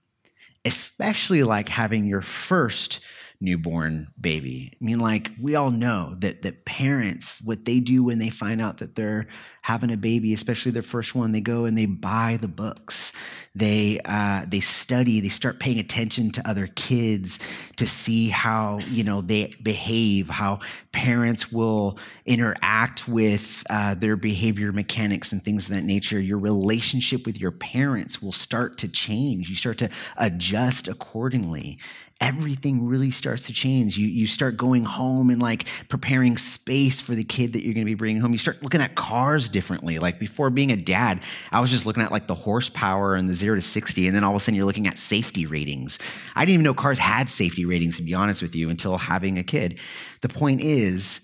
especially 0.65 1.43
like 1.43 1.69
having 1.69 2.05
your 2.05 2.21
first 2.21 2.99
newborn 3.39 4.07
baby. 4.19 4.71
I 4.79 4.83
mean, 4.83 4.99
like 4.99 5.31
we 5.41 5.55
all 5.55 5.71
know 5.71 6.15
that 6.19 6.41
that 6.43 6.65
parents, 6.65 7.41
what 7.41 7.65
they 7.65 7.79
do 7.79 8.03
when 8.03 8.19
they 8.19 8.29
find 8.29 8.61
out 8.61 8.77
that 8.79 8.95
they're 8.95 9.27
having 9.65 9.91
a 9.91 9.97
baby, 9.97 10.31
especially 10.31 10.71
their 10.71 10.83
first 10.83 11.15
one, 11.15 11.31
they 11.31 11.41
go 11.41 11.65
and 11.65 11.75
they 11.75 11.87
buy 11.87 12.37
the 12.39 12.47
books. 12.47 13.11
They 13.55 13.99
uh, 14.05 14.45
they 14.47 14.59
study. 14.59 15.21
They 15.21 15.29
start 15.29 15.59
paying 15.59 15.79
attention 15.79 16.29
to 16.33 16.47
other 16.47 16.67
kids 16.67 17.39
to 17.77 17.87
see 17.87 18.29
how 18.29 18.77
you 18.77 19.03
know 19.03 19.21
they 19.21 19.55
behave, 19.63 20.29
how 20.29 20.59
parents 20.91 21.51
will 21.51 21.97
interact 22.27 23.07
with 23.07 23.63
uh, 23.71 23.95
their 23.95 24.15
behavior 24.15 24.71
mechanics 24.71 25.31
and 25.31 25.43
things 25.43 25.65
of 25.65 25.73
that 25.73 25.83
nature. 25.83 26.19
Your 26.19 26.37
relationship 26.37 27.25
with 27.25 27.41
your 27.41 27.51
parents 27.51 28.21
will 28.21 28.31
start 28.31 28.77
to 28.79 28.87
change. 28.87 29.49
You 29.49 29.55
start 29.55 29.79
to 29.79 29.89
adjust 30.17 30.87
accordingly 30.87 31.79
everything 32.21 32.85
really 32.85 33.11
starts 33.11 33.47
to 33.47 33.53
change. 33.53 33.97
You, 33.97 34.07
you 34.07 34.27
start 34.27 34.55
going 34.57 34.85
home 34.85 35.29
and 35.29 35.41
like 35.41 35.67
preparing 35.89 36.37
space 36.37 37.01
for 37.01 37.13
the 37.13 37.23
kid 37.23 37.53
that 37.53 37.63
you're 37.63 37.73
going 37.73 37.85
to 37.85 37.91
be 37.91 37.95
bringing 37.95 38.21
home. 38.21 38.31
You 38.31 38.37
start 38.37 38.63
looking 38.63 38.81
at 38.81 38.95
cars 38.95 39.49
differently. 39.55 39.99
Like 39.99 40.19
before 40.19 40.49
being 40.49 40.73
a 40.73 40.75
dad, 40.75 41.23
I 41.49 41.61
was 41.61 41.71
just 41.71 41.85
looking 41.85 42.03
at 42.03 42.11
like 42.11 42.27
the 42.27 42.35
horsepower 42.35 43.15
and 43.15 43.29
the 43.29 43.33
zero 43.33 43.55
to 43.55 43.61
60. 43.61 44.05
And 44.05 44.13
then 44.13 44.25
all 44.25 44.31
of 44.31 44.35
a 44.35 44.39
sudden 44.41 44.55
you're 44.55 44.65
looking 44.65 44.85
at 44.85 44.99
safety 44.99 45.45
ratings. 45.45 45.97
I 46.35 46.41
didn't 46.41 46.55
even 46.55 46.63
know 46.65 46.73
cars 46.73 46.99
had 46.99 47.29
safety 47.29 47.63
ratings, 47.63 47.95
to 47.95 48.03
be 48.03 48.13
honest 48.13 48.41
with 48.41 48.53
you, 48.53 48.69
until 48.69 48.97
having 48.97 49.37
a 49.39 49.43
kid. 49.43 49.79
The 50.19 50.27
point 50.27 50.59
is, 50.59 51.21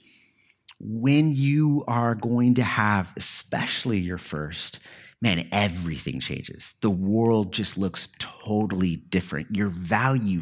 when 0.79 1.33
you 1.33 1.83
are 1.89 2.15
going 2.15 2.53
to 2.53 2.63
have, 2.63 3.11
especially 3.17 3.99
your 3.99 4.17
first, 4.17 4.79
man, 5.21 5.49
everything 5.51 6.21
changes. 6.21 6.73
The 6.79 6.89
world 6.89 7.51
just 7.51 7.77
looks 7.77 8.07
totally 8.17 8.95
different. 8.95 9.53
Your 9.53 9.67
value 9.67 10.41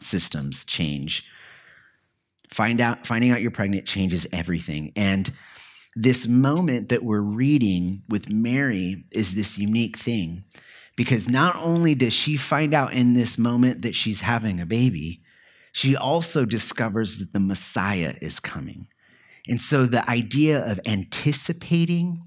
systems 0.00 0.64
change. 0.64 1.24
Find 2.48 2.80
out, 2.80 3.06
finding 3.06 3.32
out 3.32 3.42
you're 3.42 3.50
pregnant 3.50 3.86
changes 3.86 4.24
everything. 4.32 4.92
And 4.94 5.32
this 5.94 6.26
moment 6.26 6.88
that 6.88 7.04
we're 7.04 7.20
reading 7.20 8.02
with 8.08 8.30
Mary 8.30 9.04
is 9.12 9.34
this 9.34 9.58
unique 9.58 9.98
thing 9.98 10.44
because 10.96 11.28
not 11.28 11.56
only 11.56 11.94
does 11.94 12.12
she 12.12 12.36
find 12.36 12.74
out 12.74 12.92
in 12.92 13.14
this 13.14 13.38
moment 13.38 13.82
that 13.82 13.94
she's 13.94 14.20
having 14.20 14.60
a 14.60 14.66
baby, 14.66 15.22
she 15.72 15.96
also 15.96 16.44
discovers 16.44 17.18
that 17.18 17.32
the 17.32 17.40
Messiah 17.40 18.14
is 18.20 18.40
coming. 18.40 18.86
And 19.48 19.60
so 19.60 19.86
the 19.86 20.08
idea 20.08 20.64
of 20.64 20.80
anticipating 20.86 22.22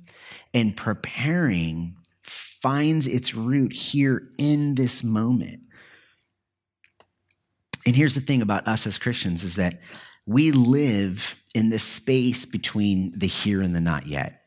and 0.53 0.75
preparing 0.75 1.95
finds 2.23 3.07
its 3.07 3.35
root 3.35 3.73
here 3.73 4.29
in 4.37 4.75
this 4.75 5.03
moment. 5.03 5.61
And 7.85 7.95
here's 7.95 8.15
the 8.15 8.21
thing 8.21 8.41
about 8.41 8.67
us 8.67 8.87
as 8.87 8.97
Christians 8.97 9.43
is 9.43 9.55
that 9.55 9.79
we 10.25 10.51
live 10.51 11.35
in 11.55 11.69
the 11.69 11.79
space 11.79 12.45
between 12.45 13.17
the 13.17 13.27
here 13.27 13.61
and 13.61 13.75
the 13.75 13.81
not 13.81 14.05
yet. 14.05 14.44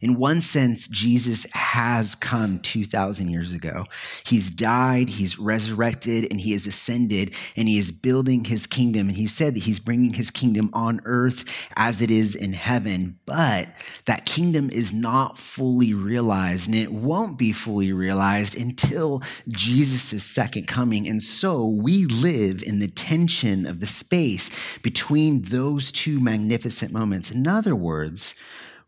In 0.00 0.18
one 0.18 0.40
sense, 0.40 0.88
Jesus 0.88 1.46
has 1.52 2.14
come 2.14 2.58
2,000 2.60 3.28
years 3.28 3.54
ago. 3.54 3.86
He's 4.24 4.50
died, 4.50 5.08
he's 5.08 5.38
resurrected, 5.38 6.28
and 6.30 6.40
he 6.40 6.52
has 6.52 6.66
ascended, 6.66 7.34
and 7.56 7.68
he 7.68 7.78
is 7.78 7.90
building 7.90 8.44
his 8.44 8.66
kingdom. 8.66 9.08
And 9.08 9.16
he 9.16 9.26
said 9.26 9.54
that 9.54 9.64
he's 9.64 9.80
bringing 9.80 10.14
his 10.14 10.30
kingdom 10.30 10.70
on 10.72 11.00
earth 11.04 11.44
as 11.76 12.00
it 12.00 12.10
is 12.10 12.34
in 12.34 12.52
heaven. 12.52 13.18
But 13.26 13.68
that 14.06 14.24
kingdom 14.24 14.70
is 14.70 14.92
not 14.92 15.38
fully 15.38 15.92
realized, 15.92 16.66
and 16.66 16.76
it 16.76 16.92
won't 16.92 17.38
be 17.38 17.52
fully 17.52 17.92
realized 17.92 18.56
until 18.56 19.22
Jesus' 19.48 20.22
second 20.24 20.66
coming. 20.66 21.08
And 21.08 21.22
so 21.22 21.66
we 21.66 22.06
live 22.06 22.62
in 22.62 22.78
the 22.78 22.88
tension 22.88 23.66
of 23.66 23.80
the 23.80 23.86
space 23.86 24.50
between 24.82 25.42
those 25.42 25.92
two 25.92 26.20
magnificent 26.20 26.92
moments. 26.92 27.30
In 27.30 27.46
other 27.46 27.74
words, 27.74 28.34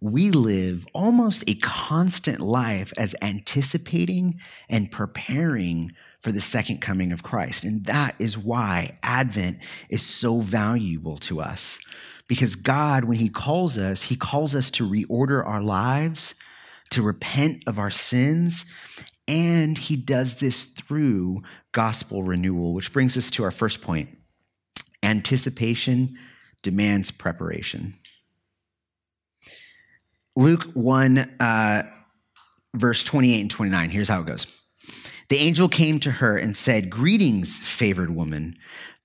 we 0.02 0.32
live 0.32 0.84
almost 0.92 1.44
a 1.46 1.54
constant 1.54 2.40
life 2.40 2.92
as 2.98 3.14
anticipating 3.22 4.40
and 4.68 4.90
preparing 4.90 5.92
for 6.20 6.32
the 6.32 6.40
second 6.40 6.82
coming 6.82 7.12
of 7.12 7.22
Christ. 7.22 7.64
And 7.64 7.84
that 7.86 8.16
is 8.18 8.36
why 8.36 8.98
Advent 9.04 9.58
is 9.88 10.02
so 10.02 10.40
valuable 10.40 11.18
to 11.18 11.40
us. 11.40 11.78
Because 12.26 12.56
God, 12.56 13.04
when 13.04 13.18
He 13.18 13.28
calls 13.28 13.78
us, 13.78 14.02
He 14.02 14.16
calls 14.16 14.56
us 14.56 14.70
to 14.72 14.88
reorder 14.88 15.46
our 15.46 15.62
lives, 15.62 16.34
to 16.90 17.02
repent 17.02 17.62
of 17.68 17.78
our 17.78 17.90
sins, 17.90 18.64
and 19.28 19.78
He 19.78 19.96
does 19.96 20.36
this 20.36 20.64
through 20.64 21.42
gospel 21.70 22.24
renewal, 22.24 22.74
which 22.74 22.92
brings 22.92 23.16
us 23.16 23.30
to 23.30 23.44
our 23.44 23.52
first 23.52 23.80
point 23.80 24.08
anticipation 25.04 26.16
demands 26.62 27.10
preparation. 27.10 27.92
Luke 30.36 30.64
1, 30.74 31.18
uh, 31.18 31.82
verse 32.74 33.04
28 33.04 33.40
and 33.40 33.50
29. 33.50 33.90
Here's 33.90 34.08
how 34.08 34.20
it 34.20 34.26
goes. 34.26 34.64
The 35.28 35.38
angel 35.38 35.68
came 35.68 36.00
to 36.00 36.10
her 36.10 36.36
and 36.36 36.56
said, 36.56 36.90
Greetings, 36.90 37.60
favored 37.60 38.14
woman. 38.14 38.56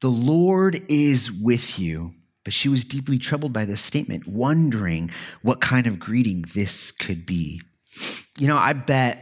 The 0.02 0.10
Lord 0.10 0.82
is 0.90 1.32
with 1.32 1.80
you. 1.80 2.12
But 2.44 2.54
she 2.54 2.70
was 2.70 2.86
deeply 2.86 3.18
troubled 3.18 3.52
by 3.52 3.66
this 3.66 3.82
statement, 3.82 4.26
wondering 4.26 5.12
what 5.42 5.60
kind 5.60 5.86
of 5.86 6.00
greeting 6.00 6.46
this 6.54 6.94
could 6.94 7.26
be. 7.26 7.62
You 8.38 8.48
know, 8.48 8.56
I 8.56 8.72
bet 8.72 9.20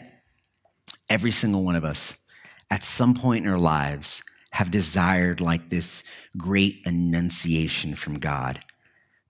every 1.10 1.32
single 1.32 1.64
one 1.64 1.76
of 1.76 1.84
us 1.84 2.16
at 2.70 2.84
some 2.84 3.16
point 3.16 3.46
in 3.46 3.52
our 3.52 3.58
lives 3.58 4.22
have 4.52 4.70
desired 4.70 5.42
like 5.42 5.70
this 5.70 6.04
great 6.38 6.82
annunciation 6.86 7.96
from 7.96 8.20
God 8.20 8.60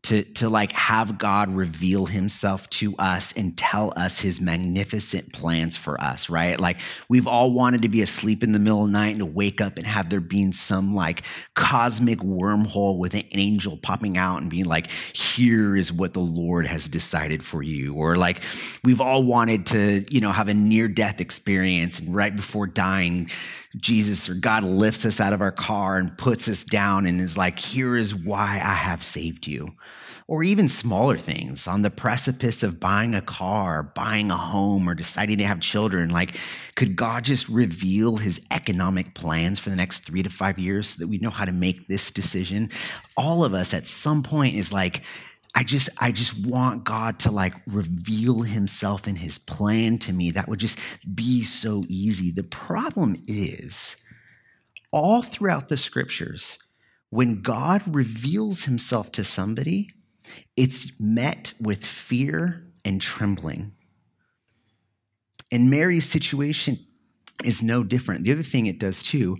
to, 0.06 0.24
to 0.24 0.50
like 0.50 0.72
have 0.74 1.18
God 1.18 1.50
reveal 1.50 2.06
himself 2.06 2.70
to 2.72 2.96
us 2.98 3.34
and 3.34 3.58
tell 3.58 3.92
us 3.96 4.20
his 4.20 4.40
magnificent 4.40 5.34
plans 5.34 5.76
for 5.76 6.00
us, 6.00 6.30
right? 6.30 6.60
Like 6.60 6.80
we've 7.10 7.26
all 7.26 7.52
wanted 7.52 7.82
to 7.82 7.90
be 7.90 8.04
asleep 8.04 8.44
in 8.44 8.52
the 8.52 8.60
middle 8.60 8.82
of 8.82 8.90
the 8.90 8.94
night 8.94 9.10
and 9.10 9.20
to 9.20 9.26
wake 9.26 9.62
up 9.62 9.78
and 9.78 9.88
have 9.88 10.12
there 10.12 10.22
been 10.22 10.54
some 10.54 10.94
like 10.94 11.24
cosmic 11.56 12.20
wormhole 12.20 13.00
with 13.00 13.16
an 13.16 13.24
angel 13.32 13.78
popping 13.78 14.16
out 14.16 14.42
and 14.42 14.50
being 14.50 14.66
like, 14.66 14.92
here 14.92 15.76
is 15.76 15.92
what 15.92 16.14
the 16.14 16.20
Lord 16.20 16.68
has 16.68 16.88
decided 16.88 17.44
for 17.44 17.64
you. 17.64 17.96
Or 17.96 18.16
like 18.16 18.44
we've 18.84 19.02
all 19.02 19.24
wanted 19.24 19.66
to, 19.68 20.06
you 20.12 20.22
know, 20.22 20.32
have 20.32 20.50
a 20.50 20.54
near 20.54 20.88
death 20.88 21.20
experience 21.20 22.00
and 22.00 22.14
right 22.14 22.36
before 22.36 22.68
dying, 22.68 23.32
Jesus 23.78 24.30
or 24.30 24.36
God 24.36 24.64
lifts 24.64 25.06
us 25.06 25.20
out 25.20 25.34
of 25.34 25.42
our 25.42 25.52
car 25.52 25.98
and 25.98 26.18
puts 26.18 26.48
us 26.48 26.64
down 26.64 27.06
and 27.06 27.20
is 27.20 27.38
like, 27.38 27.60
here 27.60 27.98
is 27.98 28.16
why 28.16 28.62
I 28.64 28.74
have 28.74 29.04
saved 29.04 29.48
you. 29.48 29.70
Or 30.28 30.42
even 30.44 30.70
smaller 30.70 31.20
things 31.20 31.68
on 31.68 31.84
the 31.84 31.92
precipice 31.92 32.64
of 32.64 32.80
buying 32.80 33.14
a 33.14 33.22
car, 33.22 33.84
buying 33.84 34.32
a 34.32 34.38
home, 34.38 34.90
or 34.90 34.96
deciding 34.96 35.38
to 35.38 35.44
have 35.44 35.60
children. 35.60 36.10
Like, 36.10 36.38
could 36.76 36.96
God 36.96 37.24
just 37.26 37.48
reveal 37.48 38.18
his 38.18 38.42
economic 38.50 39.14
plans 39.14 39.60
for 39.60 39.70
the 39.70 39.76
next 39.76 40.00
three 40.00 40.24
to 40.24 40.30
five 40.32 40.58
years 40.58 40.90
so 40.90 40.96
that 41.00 41.08
we 41.08 41.20
know 41.20 41.30
how 41.30 41.46
to 41.46 41.52
make 41.52 41.88
this 41.88 42.10
decision? 42.10 42.70
All 43.16 43.44
of 43.44 43.54
us 43.54 43.72
at 43.72 43.86
some 43.86 44.24
point 44.24 44.56
is 44.56 44.74
like, 44.74 45.04
I 45.58 45.64
just 45.64 45.90
I 45.98 46.12
just 46.12 46.38
want 46.46 46.84
God 46.84 47.20
to 47.20 47.32
like 47.32 47.54
reveal 47.66 48.42
himself 48.42 49.08
and 49.08 49.18
his 49.18 49.38
plan 49.38 49.98
to 50.00 50.12
me. 50.12 50.32
That 50.32 50.50
would 50.50 50.60
just 50.60 50.78
be 51.16 51.44
so 51.44 51.86
easy. 51.88 52.32
The 52.32 52.44
problem 52.44 53.24
is 53.28 53.96
all 54.92 55.22
throughout 55.22 55.70
the 55.70 55.78
scriptures 55.78 56.60
when 57.10 57.42
God 57.42 57.82
reveals 57.88 58.66
himself 58.66 59.14
to 59.14 59.24
somebody, 59.24 59.90
it's 60.58 60.92
met 61.00 61.54
with 61.62 61.86
fear 61.86 62.66
and 62.84 63.02
trembling. 63.02 63.72
And 65.52 65.70
Mary's 65.70 66.10
situation 66.10 66.86
is 67.46 67.64
no 67.64 67.84
different. 67.84 68.26
The 68.26 68.34
other 68.34 68.44
thing 68.44 68.66
it 68.66 68.80
does 68.80 69.02
too 69.02 69.38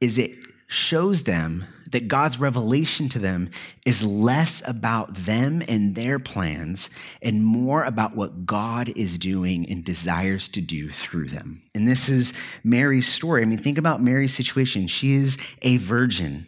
is 0.00 0.18
it 0.18 0.30
shows 0.70 1.24
them 1.24 1.64
that 1.90 2.06
God's 2.06 2.38
revelation 2.38 3.08
to 3.08 3.18
them 3.18 3.50
is 3.84 4.06
less 4.06 4.62
about 4.68 5.12
them 5.16 5.64
and 5.66 5.96
their 5.96 6.20
plans 6.20 6.90
and 7.20 7.44
more 7.44 7.82
about 7.82 8.14
what 8.14 8.46
God 8.46 8.88
is 8.90 9.18
doing 9.18 9.68
and 9.68 9.84
desires 9.84 10.46
to 10.50 10.60
do 10.60 10.92
through 10.92 11.26
them. 11.26 11.62
And 11.74 11.88
this 11.88 12.08
is 12.08 12.32
Mary's 12.62 13.08
story. 13.08 13.42
I 13.42 13.46
mean, 13.46 13.58
think 13.58 13.78
about 13.78 14.00
Mary's 14.00 14.32
situation. 14.32 14.86
She 14.86 15.14
is 15.14 15.38
a 15.62 15.78
virgin, 15.78 16.46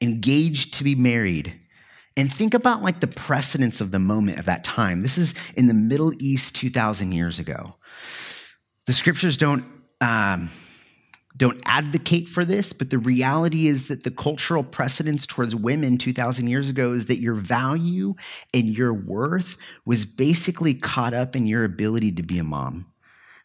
engaged 0.00 0.72
to 0.74 0.84
be 0.84 0.94
married. 0.94 1.54
And 2.16 2.32
think 2.32 2.54
about 2.54 2.82
like 2.82 3.00
the 3.00 3.06
precedence 3.06 3.82
of 3.82 3.90
the 3.90 3.98
moment 3.98 4.38
of 4.38 4.46
that 4.46 4.64
time. 4.64 5.02
This 5.02 5.18
is 5.18 5.34
in 5.56 5.66
the 5.66 5.74
Middle 5.74 6.12
East 6.18 6.54
2,000 6.54 7.12
years 7.12 7.38
ago. 7.38 7.74
The 8.86 8.94
scriptures 8.94 9.36
don't. 9.36 9.66
Um, 10.00 10.48
don't 11.38 11.60
advocate 11.64 12.28
for 12.28 12.44
this, 12.44 12.72
but 12.72 12.90
the 12.90 12.98
reality 12.98 13.68
is 13.68 13.88
that 13.88 14.02
the 14.02 14.10
cultural 14.10 14.64
precedence 14.64 15.24
towards 15.24 15.54
women 15.54 15.96
2,000 15.96 16.48
years 16.48 16.68
ago 16.68 16.92
is 16.92 17.06
that 17.06 17.20
your 17.20 17.34
value 17.34 18.14
and 18.52 18.76
your 18.76 18.92
worth 18.92 19.56
was 19.86 20.04
basically 20.04 20.74
caught 20.74 21.14
up 21.14 21.36
in 21.36 21.46
your 21.46 21.64
ability 21.64 22.12
to 22.12 22.24
be 22.24 22.38
a 22.38 22.44
mom. 22.44 22.92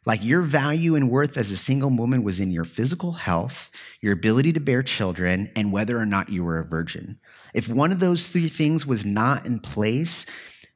Like 0.05 0.23
your 0.23 0.41
value 0.41 0.95
and 0.95 1.09
worth 1.09 1.37
as 1.37 1.51
a 1.51 1.55
single 1.55 1.91
woman 1.91 2.23
was 2.23 2.39
in 2.39 2.51
your 2.51 2.65
physical 2.65 3.13
health, 3.13 3.69
your 4.01 4.11
ability 4.11 4.51
to 4.53 4.59
bear 4.59 4.83
children, 4.83 5.51
and 5.55 5.71
whether 5.71 5.97
or 5.97 6.05
not 6.05 6.29
you 6.29 6.43
were 6.43 6.59
a 6.59 6.65
virgin. 6.65 7.19
If 7.53 7.69
one 7.69 7.91
of 7.91 7.99
those 7.99 8.27
three 8.27 8.49
things 8.49 8.85
was 8.85 9.05
not 9.05 9.45
in 9.45 9.59
place, 9.59 10.25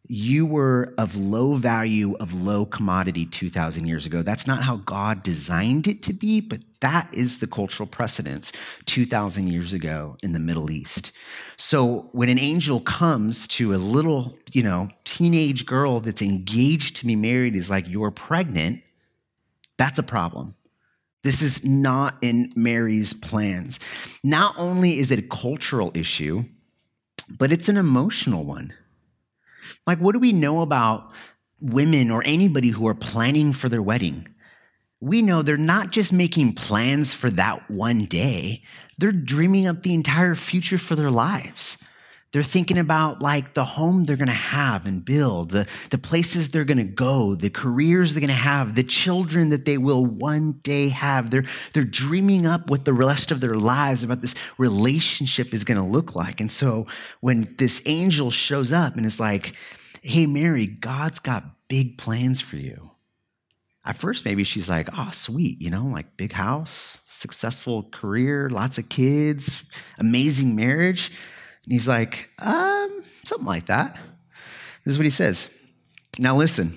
you 0.07 0.45
were 0.45 0.93
of 0.97 1.15
low 1.15 1.55
value, 1.55 2.15
of 2.15 2.33
low 2.33 2.65
commodity 2.65 3.25
2,000 3.25 3.85
years 3.85 4.05
ago. 4.05 4.21
That's 4.21 4.47
not 4.47 4.63
how 4.63 4.77
God 4.77 5.23
designed 5.23 5.87
it 5.87 6.01
to 6.03 6.13
be, 6.13 6.39
but 6.39 6.59
that 6.79 7.13
is 7.13 7.39
the 7.39 7.47
cultural 7.47 7.87
precedence 7.87 8.51
2,000 8.85 9.47
years 9.47 9.73
ago 9.73 10.15
in 10.23 10.33
the 10.33 10.39
Middle 10.39 10.71
East. 10.71 11.11
So 11.57 12.09
when 12.11 12.29
an 12.29 12.39
angel 12.39 12.79
comes 12.79 13.47
to 13.49 13.73
a 13.73 13.77
little, 13.77 14.37
you 14.53 14.63
know, 14.63 14.89
teenage 15.03 15.65
girl 15.65 15.99
that's 15.99 16.21
engaged 16.21 16.95
to 16.97 17.05
be 17.05 17.15
married, 17.15 17.55
is 17.55 17.69
like, 17.69 17.87
you're 17.87 18.11
pregnant, 18.11 18.83
that's 19.77 19.99
a 19.99 20.03
problem. 20.03 20.55
This 21.23 21.41
is 21.41 21.65
not 21.65 22.15
in 22.21 22.53
Mary's 22.55 23.13
plans. 23.13 23.79
Not 24.23 24.55
only 24.57 24.99
is 24.99 25.11
it 25.11 25.19
a 25.19 25.27
cultural 25.27 25.91
issue, 25.93 26.43
but 27.37 27.51
it's 27.51 27.67
an 27.67 27.75
emotional 27.75 28.45
one. 28.45 28.73
Like, 29.87 29.99
what 29.99 30.11
do 30.11 30.19
we 30.19 30.33
know 30.33 30.61
about 30.61 31.13
women 31.61 32.11
or 32.11 32.21
anybody 32.25 32.69
who 32.69 32.87
are 32.87 32.93
planning 32.93 33.53
for 33.53 33.69
their 33.69 33.81
wedding? 33.81 34.27
We 34.99 35.21
know 35.21 35.41
they're 35.41 35.57
not 35.57 35.91
just 35.91 36.11
making 36.11 36.53
plans 36.53 37.13
for 37.13 37.29
that 37.31 37.71
one 37.71 38.05
day, 38.05 38.63
they're 38.97 39.11
dreaming 39.11 39.67
up 39.67 39.83
the 39.83 39.93
entire 39.93 40.35
future 40.35 40.77
for 40.77 40.95
their 40.95 41.11
lives. 41.11 41.77
They're 42.33 42.43
thinking 42.43 42.77
about 42.77 43.21
like 43.21 43.53
the 43.53 43.63
home 43.63 44.03
they're 44.03 44.17
going 44.17 44.27
to 44.27 44.33
have 44.33 44.85
and 44.85 45.03
build, 45.03 45.51
the, 45.51 45.67
the 45.91 45.97
places 45.97 46.49
they're 46.49 46.65
going 46.65 46.77
to 46.77 46.83
go, 46.83 47.35
the 47.35 47.49
careers 47.49 48.13
they're 48.13 48.21
going 48.21 48.27
to 48.27 48.33
have, 48.33 48.75
the 48.75 48.83
children 48.83 49.49
that 49.49 49.65
they 49.65 49.77
will 49.77 50.05
one 50.05 50.53
day 50.63 50.89
have. 50.89 51.31
They're, 51.31 51.45
they're 51.73 51.85
dreaming 51.85 52.45
up 52.45 52.69
what 52.69 52.83
the 52.83 52.93
rest 52.93 53.31
of 53.31 53.39
their 53.39 53.55
lives 53.55 54.03
about 54.03 54.21
this 54.21 54.35
relationship 54.57 55.53
is 55.53 55.63
going 55.63 55.79
to 55.79 55.87
look 55.87 56.15
like. 56.15 56.41
And 56.41 56.51
so 56.51 56.85
when 57.21 57.55
this 57.57 57.81
angel 57.85 58.29
shows 58.29 58.73
up 58.73 58.97
and 58.97 59.05
is 59.05 59.21
like, 59.21 59.55
hey, 60.01 60.25
Mary, 60.25 60.67
God's 60.67 61.19
got 61.19 61.45
big 61.69 61.97
plans 61.97 62.41
for 62.41 62.57
you. 62.57 62.91
At 63.85 63.95
first, 63.95 64.25
maybe 64.25 64.43
she's 64.43 64.69
like, 64.69 64.89
oh, 64.97 65.11
sweet, 65.11 65.61
you 65.61 65.69
know, 65.69 65.85
like 65.85 66.17
big 66.17 66.33
house, 66.33 66.97
successful 67.07 67.83
career, 67.83 68.49
lots 68.49 68.77
of 68.77 68.89
kids, 68.89 69.63
amazing 69.97 70.57
marriage. 70.57 71.09
And 71.67 71.73
he's 71.73 71.87
like, 71.87 72.29
um, 72.39 73.03
something 73.25 73.45
like 73.45 73.65
that. 73.65 73.99
This 74.85 74.93
is 74.93 74.97
what 74.97 75.03
he 75.03 75.09
says. 75.09 75.53
Now 76.17 76.33
listen, 76.33 76.71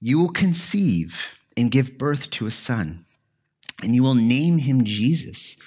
you 0.00 0.18
will 0.18 0.30
conceive 0.30 1.28
and 1.58 1.70
give 1.70 1.98
birth 1.98 2.30
to 2.30 2.46
a 2.46 2.50
son, 2.50 3.00
and 3.82 3.94
you 3.94 4.02
will 4.02 4.14
name 4.14 4.56
him 4.56 4.86
Jesus. 4.86 5.58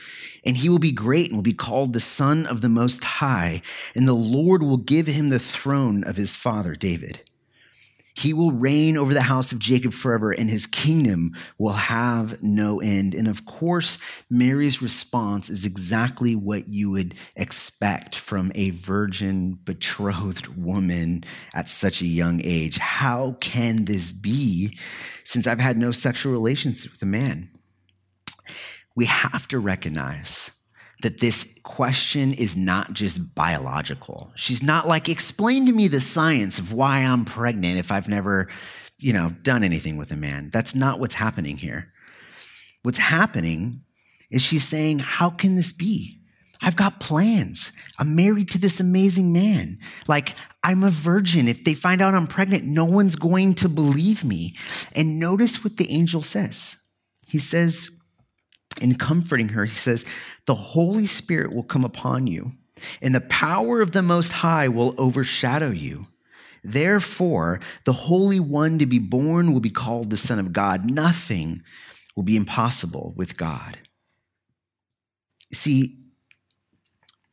And 0.43 0.57
he 0.57 0.69
will 0.69 0.79
be 0.79 0.91
great 0.91 1.27
and 1.27 1.37
will 1.37 1.43
be 1.43 1.53
called 1.53 1.93
the 1.93 1.99
Son 1.99 2.47
of 2.47 2.61
the 2.61 2.69
Most 2.69 3.03
High, 3.03 3.61
and 3.93 4.07
the 4.07 4.13
Lord 4.13 4.63
will 4.63 4.77
give 4.77 5.05
him 5.05 5.27
the 5.27 5.37
throne 5.37 6.03
of 6.03 6.15
his 6.15 6.35
father 6.35 6.73
David 6.73 7.28
he 8.19 8.33
will 8.33 8.51
reign 8.51 8.97
over 8.97 9.13
the 9.13 9.21
house 9.21 9.51
of 9.51 9.59
Jacob 9.59 9.93
forever, 9.93 10.31
and 10.31 10.49
his 10.49 10.67
kingdom 10.67 11.33
will 11.57 11.73
have 11.73 12.41
no 12.43 12.81
end. 12.81 13.13
And 13.13 13.27
of 13.27 13.45
course, 13.45 13.97
Mary's 14.29 14.81
response 14.81 15.49
is 15.49 15.65
exactly 15.65 16.35
what 16.35 16.67
you 16.67 16.91
would 16.91 17.15
expect 17.35 18.15
from 18.15 18.51
a 18.55 18.71
virgin 18.71 19.53
betrothed 19.63 20.47
woman 20.47 21.23
at 21.53 21.69
such 21.69 22.01
a 22.01 22.07
young 22.07 22.41
age. 22.43 22.77
How 22.77 23.37
can 23.39 23.85
this 23.85 24.11
be 24.11 24.77
since 25.23 25.47
I've 25.47 25.59
had 25.59 25.77
no 25.77 25.91
sexual 25.91 26.33
relations 26.33 26.89
with 26.89 27.01
a 27.01 27.05
man? 27.05 27.49
We 28.95 29.05
have 29.05 29.47
to 29.47 29.59
recognize 29.59 30.51
that 31.01 31.19
this 31.19 31.47
question 31.63 32.33
is 32.33 32.57
not 32.57 32.93
just 32.93 33.33
biological. 33.33 34.31
She's 34.35 34.61
not 34.61 34.87
like, 34.87 35.07
explain 35.07 35.65
to 35.65 35.71
me 35.71 35.87
the 35.87 36.01
science 36.01 36.59
of 36.59 36.73
why 36.73 36.99
I'm 36.99 37.23
pregnant 37.25 37.79
if 37.79 37.91
I've 37.91 38.09
never, 38.09 38.49
you 38.97 39.13
know, 39.13 39.29
done 39.41 39.63
anything 39.63 39.97
with 39.97 40.11
a 40.11 40.17
man. 40.17 40.49
That's 40.51 40.75
not 40.75 40.99
what's 40.99 41.15
happening 41.15 41.57
here. 41.57 41.93
What's 42.83 42.97
happening 42.97 43.81
is 44.29 44.41
she's 44.41 44.67
saying, 44.67 44.99
how 44.99 45.29
can 45.29 45.55
this 45.55 45.71
be? 45.71 46.17
I've 46.61 46.75
got 46.75 46.99
plans. 46.99 47.71
I'm 47.97 48.17
married 48.17 48.49
to 48.49 48.57
this 48.57 48.81
amazing 48.81 49.31
man. 49.31 49.79
Like, 50.07 50.35
I'm 50.63 50.83
a 50.83 50.89
virgin. 50.89 51.47
If 51.47 51.63
they 51.63 51.73
find 51.73 52.01
out 52.01 52.13
I'm 52.13 52.27
pregnant, 52.27 52.65
no 52.65 52.83
one's 52.83 53.15
going 53.15 53.55
to 53.55 53.69
believe 53.69 54.25
me. 54.25 54.55
And 54.93 55.19
notice 55.19 55.63
what 55.63 55.77
the 55.77 55.89
angel 55.89 56.21
says. 56.21 56.75
He 57.25 57.39
says, 57.39 57.89
in 58.81 58.95
comforting 58.95 59.49
her, 59.49 59.65
he 59.65 59.75
says, 59.75 60.05
The 60.45 60.55
Holy 60.55 61.05
Spirit 61.05 61.53
will 61.53 61.63
come 61.63 61.83
upon 61.83 62.27
you, 62.27 62.51
and 63.01 63.13
the 63.13 63.21
power 63.21 63.81
of 63.81 63.91
the 63.91 64.01
Most 64.01 64.31
High 64.31 64.67
will 64.67 64.95
overshadow 64.97 65.71
you. 65.71 66.07
Therefore, 66.63 67.59
the 67.85 67.93
Holy 67.93 68.39
One 68.39 68.79
to 68.79 68.85
be 68.85 68.99
born 68.99 69.53
will 69.53 69.59
be 69.59 69.69
called 69.69 70.09
the 70.09 70.17
Son 70.17 70.39
of 70.39 70.53
God. 70.53 70.85
Nothing 70.85 71.61
will 72.15 72.23
be 72.23 72.35
impossible 72.35 73.13
with 73.15 73.37
God. 73.37 73.79
See, 75.53 75.97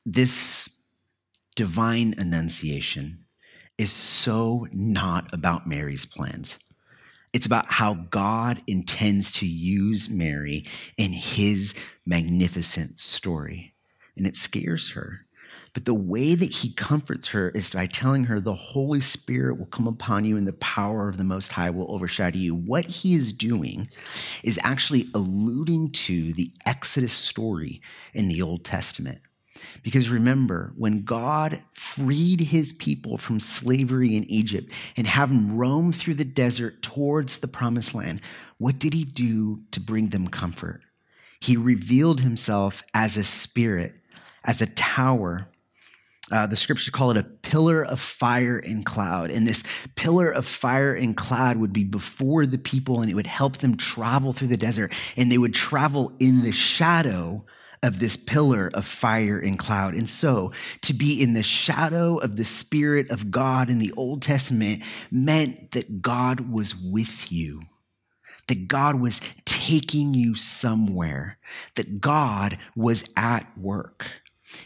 this 0.04 0.70
divine 1.56 2.14
annunciation 2.18 3.26
is 3.78 3.92
so 3.92 4.66
not 4.72 5.32
about 5.34 5.66
Mary's 5.66 6.06
plans. 6.06 6.58
It's 7.37 7.44
about 7.44 7.70
how 7.70 7.92
God 8.09 8.62
intends 8.66 9.31
to 9.33 9.46
use 9.46 10.09
Mary 10.09 10.64
in 10.96 11.12
his 11.12 11.75
magnificent 12.07 12.99
story. 12.99 13.75
And 14.16 14.27
it 14.27 14.35
scares 14.35 14.92
her. 14.92 15.27
But 15.75 15.85
the 15.85 15.92
way 15.92 16.35
that 16.35 16.51
he 16.51 16.72
comforts 16.72 17.29
her 17.29 17.51
is 17.51 17.75
by 17.75 17.88
telling 17.88 18.25
her 18.25 18.40
the 18.40 18.55
Holy 18.55 19.01
Spirit 19.01 19.59
will 19.59 19.66
come 19.66 19.87
upon 19.87 20.25
you 20.25 20.38
and 20.38 20.49
the 20.49 20.55
power 20.55 21.11
of 21.11 21.18
the 21.18 21.25
Most 21.25 21.53
High 21.53 21.68
will 21.68 21.92
overshadow 21.94 22.38
you. 22.38 22.55
What 22.55 22.87
he 22.87 23.12
is 23.12 23.35
doing 23.35 23.90
is 24.42 24.59
actually 24.62 25.07
alluding 25.12 25.90
to 25.90 26.33
the 26.33 26.51
Exodus 26.64 27.12
story 27.12 27.83
in 28.14 28.29
the 28.29 28.40
Old 28.40 28.64
Testament. 28.64 29.18
Because 29.82 30.08
remember, 30.08 30.72
when 30.76 31.02
God 31.02 31.62
freed 31.74 32.40
his 32.40 32.72
people 32.72 33.18
from 33.18 33.40
slavery 33.40 34.16
in 34.16 34.24
Egypt 34.24 34.72
and 34.96 35.06
have 35.06 35.28
them 35.28 35.56
roam 35.56 35.92
through 35.92 36.14
the 36.14 36.24
desert 36.24 36.82
towards 36.82 37.38
the 37.38 37.48
promised 37.48 37.94
land, 37.94 38.20
what 38.58 38.78
did 38.78 38.94
he 38.94 39.04
do 39.04 39.58
to 39.72 39.80
bring 39.80 40.08
them 40.08 40.28
comfort? 40.28 40.82
He 41.40 41.56
revealed 41.56 42.20
himself 42.20 42.82
as 42.94 43.16
a 43.16 43.24
spirit, 43.24 43.94
as 44.44 44.62
a 44.62 44.66
tower. 44.66 45.48
Uh, 46.32 46.46
the 46.46 46.56
scriptures 46.56 46.90
call 46.90 47.12
it 47.12 47.16
a 47.16 47.22
pillar 47.22 47.84
of 47.84 48.00
fire 48.00 48.58
and 48.58 48.84
cloud. 48.84 49.30
And 49.30 49.46
this 49.46 49.62
pillar 49.94 50.30
of 50.30 50.44
fire 50.44 50.94
and 50.94 51.16
cloud 51.16 51.58
would 51.58 51.72
be 51.72 51.84
before 51.84 52.46
the 52.46 52.58
people 52.58 53.00
and 53.00 53.10
it 53.10 53.14
would 53.14 53.28
help 53.28 53.58
them 53.58 53.76
travel 53.76 54.32
through 54.32 54.48
the 54.48 54.56
desert. 54.56 54.92
And 55.16 55.30
they 55.30 55.38
would 55.38 55.54
travel 55.54 56.12
in 56.18 56.42
the 56.42 56.52
shadow 56.52 57.44
of 57.82 57.98
this 57.98 58.16
pillar 58.16 58.70
of 58.74 58.86
fire 58.86 59.38
and 59.38 59.58
cloud. 59.58 59.94
And 59.94 60.08
so 60.08 60.52
to 60.82 60.92
be 60.92 61.22
in 61.22 61.34
the 61.34 61.42
shadow 61.42 62.18
of 62.18 62.36
the 62.36 62.44
Spirit 62.44 63.10
of 63.10 63.30
God 63.30 63.70
in 63.70 63.78
the 63.78 63.92
Old 63.96 64.22
Testament 64.22 64.82
meant 65.10 65.72
that 65.72 66.02
God 66.02 66.50
was 66.50 66.74
with 66.74 67.30
you, 67.30 67.62
that 68.48 68.68
God 68.68 69.00
was 69.00 69.20
taking 69.44 70.14
you 70.14 70.34
somewhere, 70.34 71.38
that 71.74 72.00
God 72.00 72.58
was 72.74 73.04
at 73.16 73.46
work. 73.58 74.06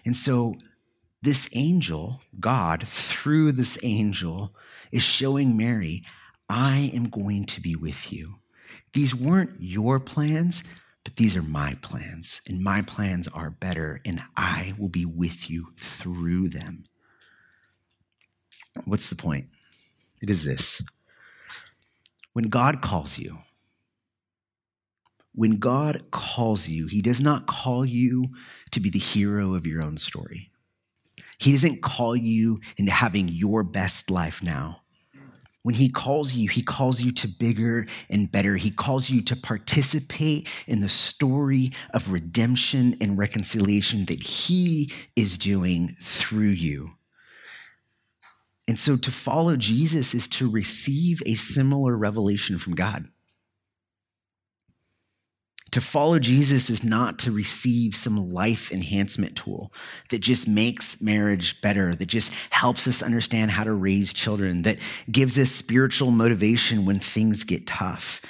And 0.05 0.17
so 0.17 0.55
this 1.23 1.49
angel, 1.53 2.21
God, 2.39 2.87
through 2.87 3.53
this 3.53 3.79
angel, 3.83 4.55
is 4.91 5.03
showing 5.03 5.57
Mary, 5.57 6.03
I 6.49 6.91
am 6.95 7.09
going 7.09 7.45
to 7.47 7.61
be 7.61 7.77
with 7.77 8.13
you. 8.13 8.37
These 8.93 9.15
weren't 9.15 9.61
your 9.61 10.01
plans, 10.01 10.65
but 11.11 11.17
these 11.17 11.35
are 11.35 11.43
my 11.43 11.75
plans, 11.83 12.41
and 12.47 12.63
my 12.63 12.83
plans 12.83 13.27
are 13.27 13.51
better, 13.51 14.01
and 14.05 14.23
I 14.37 14.75
will 14.79 14.89
be 14.89 15.05
with 15.05 15.51
you 15.51 15.73
through 15.77 16.51
them. 16.51 16.85
What's 18.85 19.11
the 19.11 19.17
point? 19.17 19.49
It 20.23 20.31
is 20.31 20.45
this 20.45 20.81
when 22.33 22.45
God 22.45 22.81
calls 22.81 23.19
you, 23.19 23.39
when 25.35 25.57
God 25.57 26.13
calls 26.13 26.69
you, 26.69 26.87
He 26.87 27.03
does 27.03 27.21
not 27.21 27.49
call 27.49 27.85
you 27.85 28.27
to 28.71 28.79
be 28.79 28.89
the 28.89 29.01
hero 29.01 29.55
of 29.55 29.67
your 29.67 29.83
own 29.83 29.97
story. 29.97 30.53
He 31.39 31.51
doesn't 31.51 31.83
call 31.83 32.15
you 32.15 32.61
into 32.77 32.93
having 32.93 33.27
your 33.27 33.65
best 33.65 34.13
life 34.13 34.45
now. 34.45 34.83
When 35.63 35.75
he 35.75 35.91
calls 35.91 36.33
you, 36.33 36.49
he 36.49 36.63
calls 36.63 37.03
you 37.03 37.13
to 37.13 37.29
bigger 37.29 37.87
and 38.09 38.33
better. 38.33 38.57
He 38.57 38.71
calls 38.71 39.11
you 39.11 39.21
to 39.23 39.37
participate 39.37 40.49
in 40.67 40.81
the 40.81 40.89
story 40.89 41.73
of 41.93 42.11
redemption 42.11 42.97
and 43.01 43.19
reconciliation 43.19 44.07
that 44.07 44.23
he 44.23 44.91
is 45.17 45.37
doing 45.37 45.97
through 46.01 46.49
you. 46.49 46.93
And 48.67 48.79
so 48.79 48.97
to 48.97 49.11
follow 49.11 49.57
Jesus 49.57 50.15
is 50.15 50.29
to 50.29 50.49
receive 50.49 51.23
a 51.27 51.35
similar 51.35 51.97
revelation 51.97 52.59
from 52.59 52.75
God. 52.75 53.09
To 55.73 55.81
follow 55.81 56.19
Jesus 56.19 56.69
is 56.69 56.83
not 56.83 57.21
to 57.21 57.31
receive 57.31 57.95
some 57.95 58.31
life 58.31 58.73
enhancement 58.73 59.37
tool 59.37 59.73
that 60.09 60.19
just 60.19 60.49
makes 60.49 61.01
marriage 61.01 61.61
better, 61.61 61.95
that 61.95 62.07
just 62.07 62.33
helps 62.51 62.89
us 62.89 63.03
understand 63.03 63.53
how 63.53 63.63
to 63.63 63.73
raise 63.73 64.13
children, 64.13 64.63
that 64.63 64.79
gives 65.11 65.39
us 65.39 65.51
spiritual 65.51 66.11
motivation 66.11 66.87
when 66.87 66.99
things 66.99 67.45
get 67.45 67.69
tough. 67.69 68.21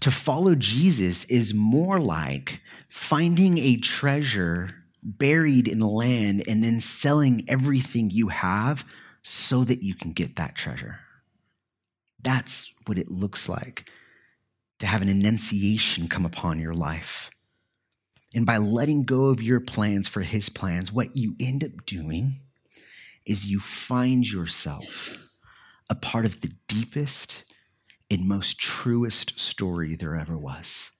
To 0.00 0.10
follow 0.10 0.54
Jesus 0.54 1.24
is 1.26 1.52
more 1.52 2.00
like 2.00 2.62
finding 2.88 3.58
a 3.58 3.76
treasure 3.76 4.70
buried 5.02 5.68
in 5.68 5.80
the 5.80 5.86
land 5.88 6.44
and 6.48 6.64
then 6.64 6.80
selling 6.80 7.44
everything 7.46 8.10
you 8.10 8.28
have 8.28 8.86
so 9.22 9.64
that 9.64 9.82
you 9.82 9.94
can 9.94 10.12
get 10.12 10.36
that 10.36 10.54
treasure. 10.54 11.00
That's 12.22 12.72
what 12.86 12.96
it 12.96 13.10
looks 13.10 13.50
like 13.50 13.90
to 14.84 14.90
have 14.90 15.00
an 15.00 15.08
annunciation 15.08 16.08
come 16.08 16.26
upon 16.26 16.60
your 16.60 16.74
life. 16.74 17.30
And 18.34 18.44
by 18.44 18.58
letting 18.58 19.04
go 19.04 19.30
of 19.30 19.40
your 19.40 19.58
plans 19.60 20.08
for 20.08 20.20
his 20.20 20.50
plans, 20.50 20.92
what 20.92 21.16
you 21.16 21.34
end 21.40 21.64
up 21.64 21.86
doing 21.86 22.34
is 23.24 23.46
you 23.46 23.60
find 23.60 24.30
yourself 24.30 25.16
a 25.88 25.94
part 25.94 26.26
of 26.26 26.42
the 26.42 26.52
deepest 26.68 27.44
and 28.10 28.28
most 28.28 28.58
truest 28.58 29.40
story 29.40 29.96
there 29.96 30.16
ever 30.16 30.36
was. 30.36 30.90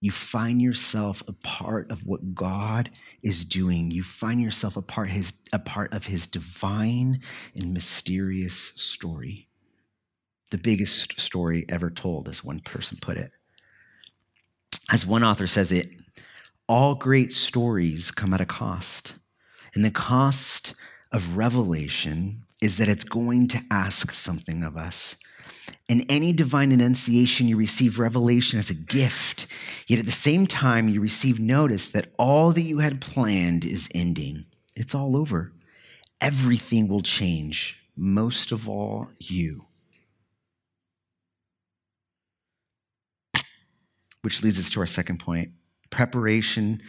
You 0.00 0.10
find 0.10 0.62
yourself 0.62 1.22
a 1.28 1.32
part 1.34 1.90
of 1.90 2.06
what 2.06 2.34
God 2.34 2.90
is 3.22 3.44
doing. 3.44 3.90
You 3.90 4.02
find 4.02 4.40
yourself 4.40 4.78
a 4.78 4.82
part, 4.82 5.10
his, 5.10 5.34
a 5.52 5.58
part 5.58 5.92
of 5.92 6.06
his 6.06 6.26
divine 6.26 7.20
and 7.54 7.74
mysterious 7.74 8.72
story 8.76 9.48
the 10.50 10.58
biggest 10.58 11.20
story 11.20 11.64
ever 11.68 11.90
told, 11.90 12.28
as 12.28 12.44
one 12.44 12.60
person 12.60 12.98
put 13.00 13.16
it. 13.16 13.30
As 14.90 15.06
one 15.06 15.24
author 15.24 15.46
says 15.46 15.72
it, 15.72 15.88
all 16.68 16.94
great 16.94 17.32
stories 17.32 18.10
come 18.10 18.34
at 18.34 18.40
a 18.40 18.46
cost. 18.46 19.14
And 19.74 19.84
the 19.84 19.90
cost 19.90 20.74
of 21.12 21.36
revelation 21.36 22.42
is 22.62 22.78
that 22.78 22.88
it's 22.88 23.04
going 23.04 23.48
to 23.48 23.60
ask 23.70 24.12
something 24.12 24.62
of 24.62 24.76
us. 24.76 25.16
In 25.88 26.02
any 26.08 26.32
divine 26.32 26.72
annunciation, 26.72 27.48
you 27.48 27.56
receive 27.56 27.98
revelation 27.98 28.58
as 28.58 28.70
a 28.70 28.74
gift, 28.74 29.46
yet 29.86 29.98
at 29.98 30.06
the 30.06 30.12
same 30.12 30.46
time, 30.46 30.88
you 30.88 31.00
receive 31.00 31.38
notice 31.38 31.90
that 31.90 32.12
all 32.18 32.52
that 32.52 32.62
you 32.62 32.78
had 32.78 33.00
planned 33.00 33.64
is 33.64 33.88
ending. 33.94 34.46
It's 34.76 34.94
all 34.94 35.16
over. 35.16 35.52
Everything 36.20 36.88
will 36.88 37.02
change, 37.02 37.78
most 37.96 38.50
of 38.52 38.68
all, 38.68 39.08
you. 39.18 39.62
Which 44.24 44.42
leads 44.42 44.58
us 44.58 44.70
to 44.70 44.80
our 44.80 44.86
second 44.86 45.20
point. 45.20 45.50
Preparation 45.90 46.80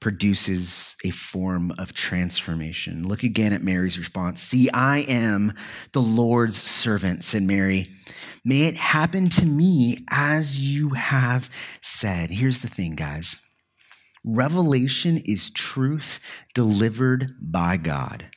produces 0.00 0.96
a 1.04 1.10
form 1.10 1.72
of 1.78 1.92
transformation. 1.92 3.06
Look 3.06 3.22
again 3.22 3.52
at 3.52 3.62
Mary's 3.62 3.98
response. 3.98 4.42
See, 4.42 4.68
I 4.70 4.98
am 5.00 5.54
the 5.92 6.02
Lord's 6.02 6.60
servant, 6.60 7.22
said 7.22 7.42
Mary. 7.42 7.92
May 8.44 8.62
it 8.62 8.76
happen 8.76 9.28
to 9.28 9.46
me 9.46 9.98
as 10.10 10.58
you 10.58 10.90
have 10.90 11.48
said. 11.80 12.30
Here's 12.30 12.60
the 12.60 12.68
thing, 12.68 12.96
guys 12.96 13.36
revelation 14.24 15.20
is 15.24 15.50
truth 15.50 16.20
delivered 16.54 17.32
by 17.40 17.76
God. 17.76 18.30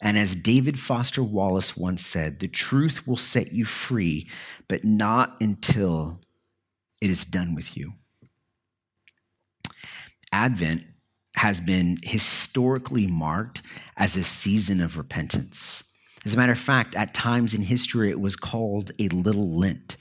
And 0.00 0.18
as 0.18 0.34
David 0.34 0.80
Foster 0.80 1.22
Wallace 1.22 1.76
once 1.76 2.04
said, 2.04 2.40
the 2.40 2.48
truth 2.48 3.06
will 3.06 3.16
set 3.16 3.52
you 3.52 3.64
free, 3.64 4.28
but 4.68 4.84
not 4.84 5.36
until 5.40 6.20
it 7.02 7.10
is 7.10 7.24
done 7.24 7.56
with 7.56 7.76
you. 7.76 7.92
Advent 10.30 10.84
has 11.34 11.60
been 11.60 11.98
historically 12.04 13.08
marked 13.08 13.62
as 13.96 14.16
a 14.16 14.22
season 14.22 14.80
of 14.80 14.96
repentance. 14.96 15.82
As 16.24 16.34
a 16.34 16.36
matter 16.36 16.52
of 16.52 16.58
fact, 16.60 16.94
at 16.94 17.12
times 17.12 17.54
in 17.54 17.62
history, 17.62 18.10
it 18.10 18.20
was 18.20 18.36
called 18.36 18.92
a 19.00 19.08
little 19.08 19.58
Lent 19.58 19.96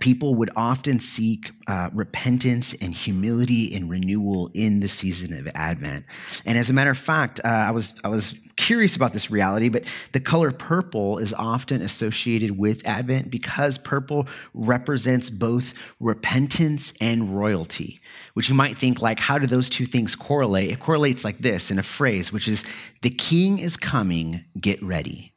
people 0.00 0.34
would 0.34 0.50
often 0.56 1.00
seek 1.00 1.52
uh, 1.66 1.90
repentance 1.92 2.74
and 2.80 2.94
humility 2.94 3.74
and 3.74 3.88
renewal 3.88 4.50
in 4.54 4.80
the 4.80 4.88
season 4.88 5.32
of 5.32 5.48
Advent. 5.54 6.04
And 6.44 6.58
as 6.58 6.70
a 6.70 6.72
matter 6.72 6.90
of 6.90 6.98
fact, 6.98 7.40
uh, 7.44 7.48
I 7.48 7.70
was 7.70 7.94
I 8.04 8.08
was 8.08 8.38
curious 8.56 8.96
about 8.96 9.12
this 9.12 9.30
reality, 9.30 9.68
but 9.68 9.84
the 10.12 10.20
color 10.20 10.50
purple 10.50 11.18
is 11.18 11.32
often 11.32 11.82
associated 11.82 12.58
with 12.58 12.86
Advent 12.86 13.30
because 13.30 13.78
purple 13.78 14.26
represents 14.54 15.30
both 15.30 15.74
repentance 16.00 16.92
and 17.00 17.36
royalty. 17.36 18.00
Which 18.34 18.48
you 18.48 18.54
might 18.54 18.76
think 18.76 19.00
like, 19.00 19.20
how 19.20 19.38
do 19.38 19.46
those 19.46 19.70
two 19.70 19.86
things 19.86 20.14
correlate? 20.14 20.72
It 20.72 20.80
correlates 20.80 21.24
like 21.24 21.38
this 21.38 21.70
in 21.70 21.78
a 21.78 21.82
phrase, 21.82 22.32
which 22.32 22.48
is, 22.48 22.64
"The 23.02 23.10
King 23.10 23.58
is 23.58 23.76
coming. 23.76 24.44
Get 24.60 24.82
ready." 24.82 25.32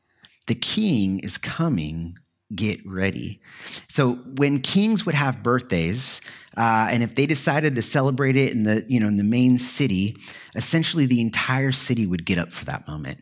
The 0.47 0.55
King 0.55 1.19
is 1.19 1.37
coming 1.37 2.17
get 2.53 2.79
ready. 2.85 3.39
So 3.87 4.15
when 4.15 4.59
kings 4.59 5.05
would 5.05 5.15
have 5.15 5.41
birthdays, 5.41 6.21
uh, 6.57 6.87
and 6.89 7.01
if 7.01 7.15
they 7.15 7.25
decided 7.25 7.75
to 7.75 7.81
celebrate 7.81 8.35
it 8.35 8.51
in 8.51 8.63
the 8.63 8.85
you 8.87 8.99
know 8.99 9.07
in 9.07 9.17
the 9.17 9.23
main 9.23 9.57
city, 9.57 10.17
essentially 10.55 11.05
the 11.05 11.21
entire 11.21 11.71
city 11.71 12.05
would 12.05 12.25
get 12.25 12.37
up 12.37 12.51
for 12.51 12.65
that 12.65 12.87
moment. 12.87 13.19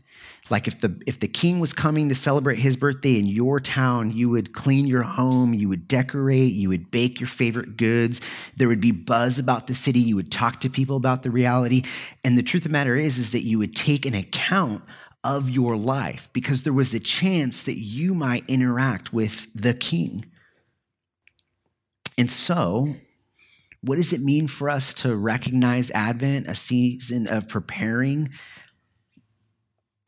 Like 0.49 0.67
if 0.67 0.81
the 0.81 1.01
if 1.07 1.19
the 1.19 1.27
king 1.27 1.59
was 1.59 1.71
coming 1.71 2.09
to 2.09 2.15
celebrate 2.15 2.59
his 2.59 2.75
birthday 2.75 3.17
in 3.17 3.25
your 3.25 3.59
town, 3.62 4.12
you 4.12 4.29
would 4.29 4.53
clean 4.53 4.88
your 4.88 5.03
home, 5.03 5.53
you 5.53 5.69
would 5.69 5.88
decorate, 5.88 6.53
you 6.53 6.67
would 6.69 6.91
bake 6.91 7.19
your 7.19 7.27
favorite 7.27 7.77
goods. 7.77 8.19
There 8.57 8.67
would 8.67 8.81
be 8.81 8.91
buzz 8.91 9.39
about 9.39 9.67
the 9.67 9.73
city. 9.73 9.99
You 9.99 10.17
would 10.17 10.31
talk 10.31 10.59
to 10.59 10.69
people 10.69 10.97
about 10.97 11.23
the 11.23 11.31
reality. 11.31 11.83
And 12.25 12.38
the 12.38 12.43
truth 12.43 12.65
of 12.65 12.71
the 12.71 12.73
matter 12.73 12.95
is, 12.95 13.17
is 13.17 13.31
that 13.31 13.45
you 13.45 13.57
would 13.57 13.75
take 13.75 14.05
an 14.05 14.13
account 14.13 14.83
of 15.23 15.49
your 15.49 15.77
life 15.77 16.29
because 16.33 16.63
there 16.63 16.73
was 16.73 16.93
a 16.93 16.99
chance 16.99 17.63
that 17.63 17.77
you 17.77 18.13
might 18.13 18.43
interact 18.49 19.13
with 19.13 19.47
the 19.55 19.73
king. 19.73 20.25
And 22.17 22.29
so, 22.29 22.95
what 23.81 23.97
does 23.97 24.13
it 24.13 24.21
mean 24.21 24.47
for 24.47 24.69
us 24.69 24.93
to 24.95 25.15
recognize 25.15 25.91
Advent, 25.91 26.47
a 26.47 26.55
season 26.55 27.27
of 27.27 27.47
preparing 27.47 28.29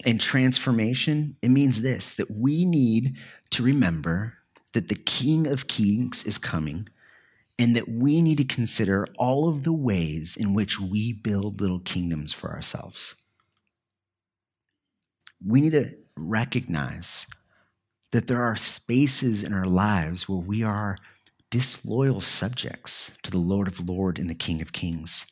and 0.06 0.20
transformation? 0.20 1.36
It 1.42 1.50
means 1.50 1.82
this 1.82 2.14
that 2.16 2.32
we 2.32 2.66
need 2.66 3.18
to 3.52 3.64
remember 3.64 4.34
that 4.74 4.88
the 4.90 4.96
King 4.96 5.48
of 5.48 5.68
Kings 5.68 6.24
is 6.24 6.38
coming 6.38 6.88
and 7.58 7.76
that 7.76 7.88
we 7.88 8.22
need 8.22 8.38
to 8.38 8.44
consider 8.44 9.08
all 9.18 9.48
of 9.48 9.64
the 9.64 9.74
ways 9.74 10.36
in 10.36 10.54
which 10.54 10.80
we 10.80 11.14
build 11.14 11.62
little 11.62 11.80
kingdoms 11.80 12.34
for 12.34 12.52
ourselves 12.52 13.16
we 15.44 15.62
need 15.62 15.72
to 15.72 15.96
recognize 16.18 17.26
that 18.12 18.28
there 18.28 18.42
are 18.42 18.56
spaces 18.56 19.44
in 19.44 19.54
our 19.54 19.66
lives 19.66 20.30
where 20.30 20.40
we 20.40 20.64
are 20.64 20.98
disloyal 21.50 22.22
subjects 22.22 23.12
to 23.24 23.32
the 23.32 23.38
Lord 23.38 23.68
of 23.68 23.88
Lords 23.88 24.20
and 24.20 24.30
the 24.30 24.36
King 24.36 24.62
of 24.62 24.74
Kings. 24.74 25.26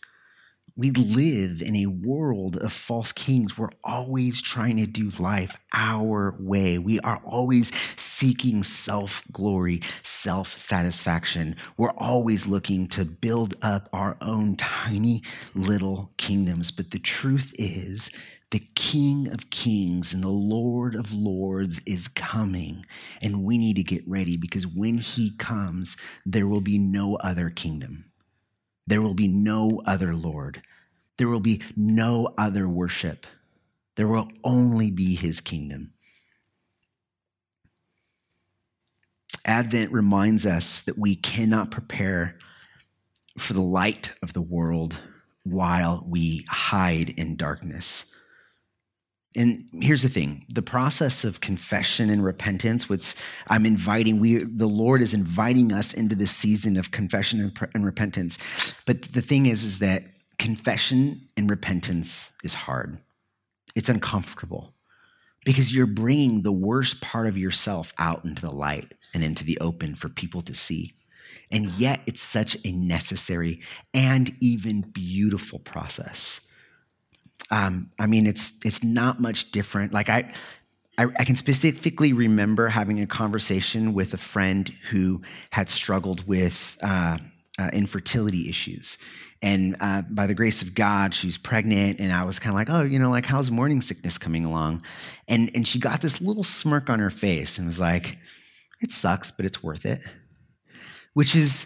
We 0.75 0.89
live 0.89 1.61
in 1.61 1.75
a 1.75 1.85
world 1.85 2.57
of 2.57 2.73
false 2.73 3.11
kings. 3.11 3.59
We're 3.59 3.69
always 3.83 4.41
trying 4.41 4.77
to 4.77 4.87
do 4.87 5.11
life 5.19 5.55
our 5.71 6.35
way. 6.39 6.79
We 6.79 6.99
are 7.01 7.21
always 7.23 7.71
seeking 7.95 8.63
self 8.63 9.21
glory, 9.31 9.81
self 10.01 10.57
satisfaction. 10.57 11.57
We're 11.77 11.93
always 11.99 12.47
looking 12.47 12.87
to 12.87 13.05
build 13.05 13.53
up 13.61 13.87
our 13.93 14.17
own 14.19 14.55
tiny 14.55 15.21
little 15.53 16.11
kingdoms. 16.17 16.71
But 16.71 16.89
the 16.89 16.97
truth 16.97 17.53
is 17.59 18.09
the 18.49 18.65
King 18.73 19.27
of 19.27 19.51
Kings 19.51 20.11
and 20.11 20.23
the 20.23 20.29
Lord 20.29 20.95
of 20.95 21.13
Lords 21.13 21.81
is 21.85 22.07
coming, 22.07 22.83
and 23.21 23.43
we 23.43 23.59
need 23.59 23.75
to 23.75 23.83
get 23.83 24.07
ready 24.07 24.37
because 24.37 24.65
when 24.65 24.97
he 24.97 25.37
comes, 25.37 25.97
there 26.25 26.47
will 26.47 26.61
be 26.61 26.79
no 26.79 27.17
other 27.17 27.51
kingdom. 27.51 28.05
There 28.85 29.01
will 29.01 29.13
be 29.13 29.27
no 29.27 29.81
other 29.85 30.15
Lord. 30.15 30.61
There 31.17 31.29
will 31.29 31.39
be 31.39 31.61
no 31.75 32.33
other 32.37 32.67
worship. 32.67 33.25
There 33.95 34.07
will 34.07 34.29
only 34.43 34.91
be 34.91 35.15
his 35.15 35.41
kingdom. 35.41 35.93
Advent 39.45 39.91
reminds 39.91 40.45
us 40.45 40.81
that 40.81 40.97
we 40.97 41.15
cannot 41.15 41.71
prepare 41.71 42.37
for 43.37 43.53
the 43.53 43.61
light 43.61 44.13
of 44.21 44.33
the 44.33 44.41
world 44.41 45.01
while 45.43 46.05
we 46.07 46.45
hide 46.49 47.09
in 47.09 47.35
darkness. 47.35 48.05
And 49.35 49.63
here's 49.73 50.03
the 50.03 50.09
thing 50.09 50.45
the 50.49 50.61
process 50.61 51.23
of 51.23 51.41
confession 51.41 52.09
and 52.09 52.23
repentance, 52.23 52.87
which 52.87 53.15
I'm 53.47 53.65
inviting, 53.65 54.19
we, 54.19 54.43
the 54.43 54.67
Lord 54.67 55.01
is 55.01 55.13
inviting 55.13 55.71
us 55.71 55.93
into 55.93 56.15
this 56.15 56.31
season 56.31 56.77
of 56.77 56.91
confession 56.91 57.39
and, 57.39 57.69
and 57.73 57.85
repentance. 57.85 58.37
But 58.85 59.01
the 59.13 59.21
thing 59.21 59.47
is, 59.47 59.63
is 59.63 59.79
that 59.79 60.03
confession 60.37 61.27
and 61.35 61.49
repentance 61.49 62.29
is 62.43 62.53
hard, 62.53 62.99
it's 63.75 63.89
uncomfortable 63.89 64.73
because 65.45 65.73
you're 65.73 65.87
bringing 65.87 66.41
the 66.41 66.51
worst 66.51 67.01
part 67.01 67.27
of 67.27 67.37
yourself 67.37 67.93
out 67.97 68.23
into 68.23 68.41
the 68.41 68.53
light 68.53 68.93
and 69.13 69.23
into 69.23 69.43
the 69.43 69.57
open 69.59 69.95
for 69.95 70.09
people 70.09 70.41
to 70.41 70.55
see. 70.55 70.93
And 71.51 71.71
yet, 71.73 72.01
it's 72.07 72.21
such 72.21 72.57
a 72.63 72.71
necessary 72.71 73.61
and 73.93 74.31
even 74.39 74.81
beautiful 74.81 75.59
process. 75.59 76.39
Um, 77.51 77.91
I 77.99 78.07
mean, 78.07 78.27
it's 78.27 78.53
it's 78.63 78.83
not 78.83 79.19
much 79.19 79.51
different. 79.51 79.93
Like 79.93 80.09
I, 80.09 80.31
I, 80.97 81.05
I 81.19 81.23
can 81.23 81.35
specifically 81.35 82.13
remember 82.13 82.67
having 82.67 83.01
a 83.01 83.07
conversation 83.07 83.93
with 83.93 84.13
a 84.13 84.17
friend 84.17 84.71
who 84.89 85.21
had 85.51 85.69
struggled 85.69 86.27
with 86.27 86.77
uh, 86.81 87.17
uh, 87.59 87.69
infertility 87.73 88.49
issues, 88.49 88.97
and 89.41 89.75
uh, 89.81 90.03
by 90.09 90.25
the 90.25 90.33
grace 90.33 90.61
of 90.61 90.73
God, 90.73 91.13
she's 91.13 91.37
pregnant, 91.37 91.99
and 91.99 92.11
I 92.11 92.23
was 92.23 92.39
kind 92.39 92.53
of 92.53 92.55
like, 92.55 92.69
oh, 92.69 92.83
you 92.83 92.97
know, 92.97 93.09
like 93.09 93.25
how's 93.25 93.51
morning 93.51 93.81
sickness 93.81 94.17
coming 94.17 94.45
along? 94.45 94.81
And 95.27 95.51
and 95.53 95.67
she 95.67 95.79
got 95.79 96.01
this 96.01 96.21
little 96.21 96.43
smirk 96.43 96.89
on 96.89 96.99
her 96.99 97.09
face 97.09 97.57
and 97.57 97.67
was 97.67 97.79
like, 97.79 98.17
it 98.81 98.91
sucks, 98.91 99.31
but 99.31 99.45
it's 99.45 99.61
worth 99.61 99.85
it, 99.85 100.01
which 101.13 101.35
is 101.35 101.65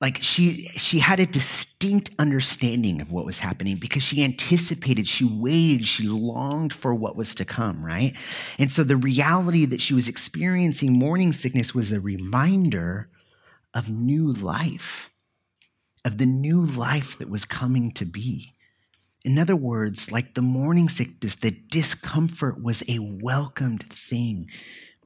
like 0.00 0.18
she 0.22 0.68
she 0.74 0.98
had 0.98 1.20
a 1.20 1.26
distinct 1.26 2.10
understanding 2.18 3.00
of 3.00 3.12
what 3.12 3.24
was 3.24 3.38
happening 3.38 3.76
because 3.76 4.02
she 4.02 4.24
anticipated 4.24 5.06
she 5.06 5.24
waited 5.24 5.86
she 5.86 6.08
longed 6.08 6.72
for 6.72 6.94
what 6.94 7.16
was 7.16 7.34
to 7.34 7.44
come 7.44 7.84
right? 7.84 8.14
And 8.58 8.70
so 8.70 8.84
the 8.84 8.96
reality 8.96 9.66
that 9.66 9.80
she 9.80 9.94
was 9.94 10.08
experiencing 10.08 10.92
morning 10.98 11.32
sickness 11.32 11.74
was 11.74 11.92
a 11.92 12.00
reminder 12.00 13.08
of 13.72 13.88
new 13.88 14.32
life 14.32 15.10
of 16.04 16.18
the 16.18 16.26
new 16.26 16.60
life 16.60 17.16
that 17.18 17.30
was 17.30 17.46
coming 17.46 17.90
to 17.92 18.04
be. 18.04 18.52
In 19.24 19.38
other 19.38 19.56
words 19.56 20.10
like 20.12 20.34
the 20.34 20.42
morning 20.42 20.88
sickness 20.88 21.36
the 21.36 21.52
discomfort 21.70 22.62
was 22.62 22.82
a 22.88 22.98
welcomed 22.98 23.84
thing 23.84 24.50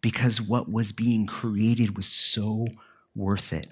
because 0.01 0.40
what 0.40 0.70
was 0.70 0.92
being 0.92 1.27
created 1.27 1.96
was 1.96 2.07
so 2.07 2.66
worth 3.14 3.53
it 3.53 3.66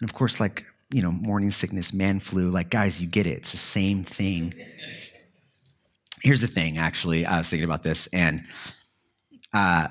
and 0.00 0.08
of 0.08 0.14
course, 0.14 0.40
like, 0.40 0.64
you 0.90 1.02
know, 1.02 1.10
morning 1.10 1.50
sickness, 1.50 1.92
man 1.92 2.20
flu, 2.20 2.50
like, 2.50 2.70
guys, 2.70 3.00
you 3.00 3.06
get 3.06 3.26
it. 3.26 3.38
It's 3.38 3.52
the 3.52 3.58
same 3.58 4.04
thing. 4.04 4.54
Here's 6.22 6.40
the 6.40 6.46
thing, 6.48 6.78
actually, 6.78 7.26
I 7.26 7.38
was 7.38 7.48
thinking 7.48 7.64
about 7.64 7.82
this, 7.82 8.08
and 8.08 8.44
uh, 9.52 9.88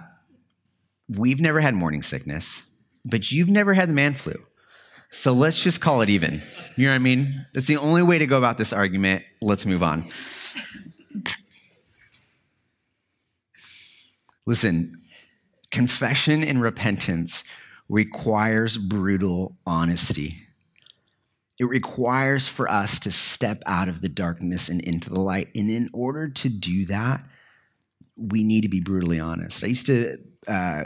we've 1.07 1.39
never 1.39 1.59
had 1.59 1.73
morning 1.73 2.01
sickness, 2.01 2.63
but 3.05 3.31
you've 3.31 3.49
never 3.49 3.73
had 3.73 3.89
the 3.89 3.93
man 3.93 4.13
flu. 4.13 4.35
So 5.09 5.31
let's 5.31 5.61
just 5.63 5.79
call 5.79 6.01
it 6.01 6.09
even. 6.09 6.41
You 6.75 6.85
know 6.85 6.91
what 6.91 6.95
I 6.95 6.99
mean? 6.99 7.45
That's 7.53 7.67
the 7.67 7.77
only 7.77 8.03
way 8.03 8.17
to 8.17 8.25
go 8.25 8.37
about 8.37 8.57
this 8.57 8.73
argument. 8.73 9.23
Let's 9.41 9.65
move 9.65 9.81
on. 9.81 10.09
Listen, 14.45 15.01
confession 15.71 16.43
and 16.43 16.61
repentance 16.61 17.43
requires 17.89 18.77
brutal 18.77 19.57
honesty. 19.65 20.37
It 21.59 21.65
requires 21.65 22.47
for 22.47 22.69
us 22.69 22.99
to 23.01 23.11
step 23.11 23.63
out 23.65 23.89
of 23.89 24.01
the 24.01 24.09
darkness 24.09 24.69
and 24.69 24.81
into 24.81 25.09
the 25.09 25.19
light. 25.19 25.49
And 25.55 25.69
in 25.69 25.89
order 25.93 26.29
to 26.29 26.49
do 26.49 26.85
that, 26.85 27.23
we 28.15 28.43
need 28.43 28.61
to 28.61 28.69
be 28.69 28.79
brutally 28.79 29.19
honest. 29.19 29.63
I 29.63 29.67
used 29.67 29.87
to 29.87 30.17
uh, 30.47 30.83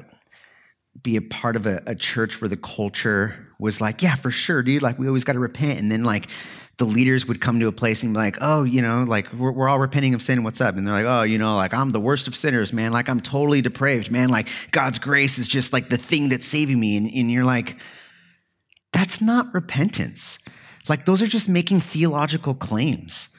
be 1.01 1.15
a 1.17 1.21
part 1.21 1.55
of 1.55 1.65
a, 1.65 1.81
a, 1.87 1.95
church 1.95 2.41
where 2.41 2.49
the 2.49 2.57
culture 2.57 3.47
was 3.59 3.79
like, 3.79 4.01
yeah, 4.01 4.15
for 4.15 4.31
sure, 4.31 4.61
dude. 4.61 4.81
Like, 4.81 4.99
we 4.99 5.07
always 5.07 5.23
got 5.23 5.33
to 5.33 5.39
repent. 5.39 5.79
And 5.79 5.91
then, 5.91 6.03
like, 6.03 6.29
the 6.77 6.85
leaders 6.85 7.27
would 7.27 7.41
come 7.41 7.59
to 7.59 7.67
a 7.67 7.71
place 7.71 8.01
and 8.01 8.13
be 8.13 8.17
like, 8.17 8.37
oh, 8.41 8.63
you 8.63 8.81
know, 8.81 9.03
like 9.03 9.31
we're, 9.33 9.51
we're, 9.51 9.69
all 9.69 9.79
repenting 9.79 10.13
of 10.13 10.21
sin. 10.21 10.43
What's 10.43 10.61
up? 10.61 10.77
And 10.77 10.87
they're 10.87 10.93
like, 10.93 11.05
oh, 11.05 11.23
you 11.23 11.37
know, 11.37 11.55
like 11.55 11.73
I'm 11.73 11.91
the 11.91 11.99
worst 11.99 12.27
of 12.27 12.35
sinners, 12.35 12.73
man. 12.73 12.91
Like 12.91 13.09
I'm 13.09 13.19
totally 13.19 13.61
depraved, 13.61 14.09
man. 14.09 14.29
Like 14.29 14.47
God's 14.71 14.97
grace 14.97 15.37
is 15.37 15.47
just 15.47 15.73
like 15.73 15.89
the 15.89 15.97
thing 15.97 16.29
that's 16.29 16.45
saving 16.45 16.79
me. 16.79 16.97
And, 16.97 17.05
and 17.13 17.31
you're 17.31 17.45
like, 17.45 17.77
that's 18.93 19.21
not 19.21 19.53
repentance. 19.53 20.39
Like 20.89 21.05
those 21.05 21.21
are 21.21 21.27
just 21.27 21.47
making 21.47 21.81
theological 21.81 22.55
claims. 22.55 23.29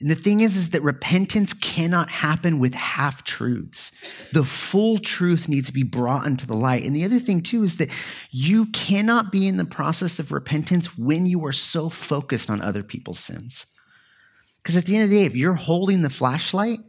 And 0.00 0.10
the 0.10 0.14
thing 0.14 0.40
is, 0.40 0.56
is 0.56 0.70
that 0.70 0.82
repentance 0.82 1.54
cannot 1.54 2.10
happen 2.10 2.58
with 2.58 2.74
half 2.74 3.24
truths. 3.24 3.92
The 4.32 4.44
full 4.44 4.98
truth 4.98 5.48
needs 5.48 5.68
to 5.68 5.72
be 5.72 5.84
brought 5.84 6.26
into 6.26 6.46
the 6.46 6.56
light. 6.56 6.84
And 6.84 6.94
the 6.94 7.04
other 7.04 7.18
thing, 7.18 7.40
too, 7.40 7.62
is 7.62 7.78
that 7.78 7.90
you 8.30 8.66
cannot 8.66 9.32
be 9.32 9.48
in 9.48 9.56
the 9.56 9.64
process 9.64 10.18
of 10.18 10.32
repentance 10.32 10.98
when 10.98 11.24
you 11.24 11.44
are 11.46 11.52
so 11.52 11.88
focused 11.88 12.50
on 12.50 12.60
other 12.60 12.82
people's 12.82 13.18
sins. 13.18 13.66
Because 14.58 14.76
at 14.76 14.84
the 14.84 14.96
end 14.96 15.04
of 15.04 15.10
the 15.10 15.20
day, 15.20 15.24
if 15.24 15.34
you're 15.34 15.54
holding 15.54 16.02
the 16.02 16.10
flashlight, 16.10 16.80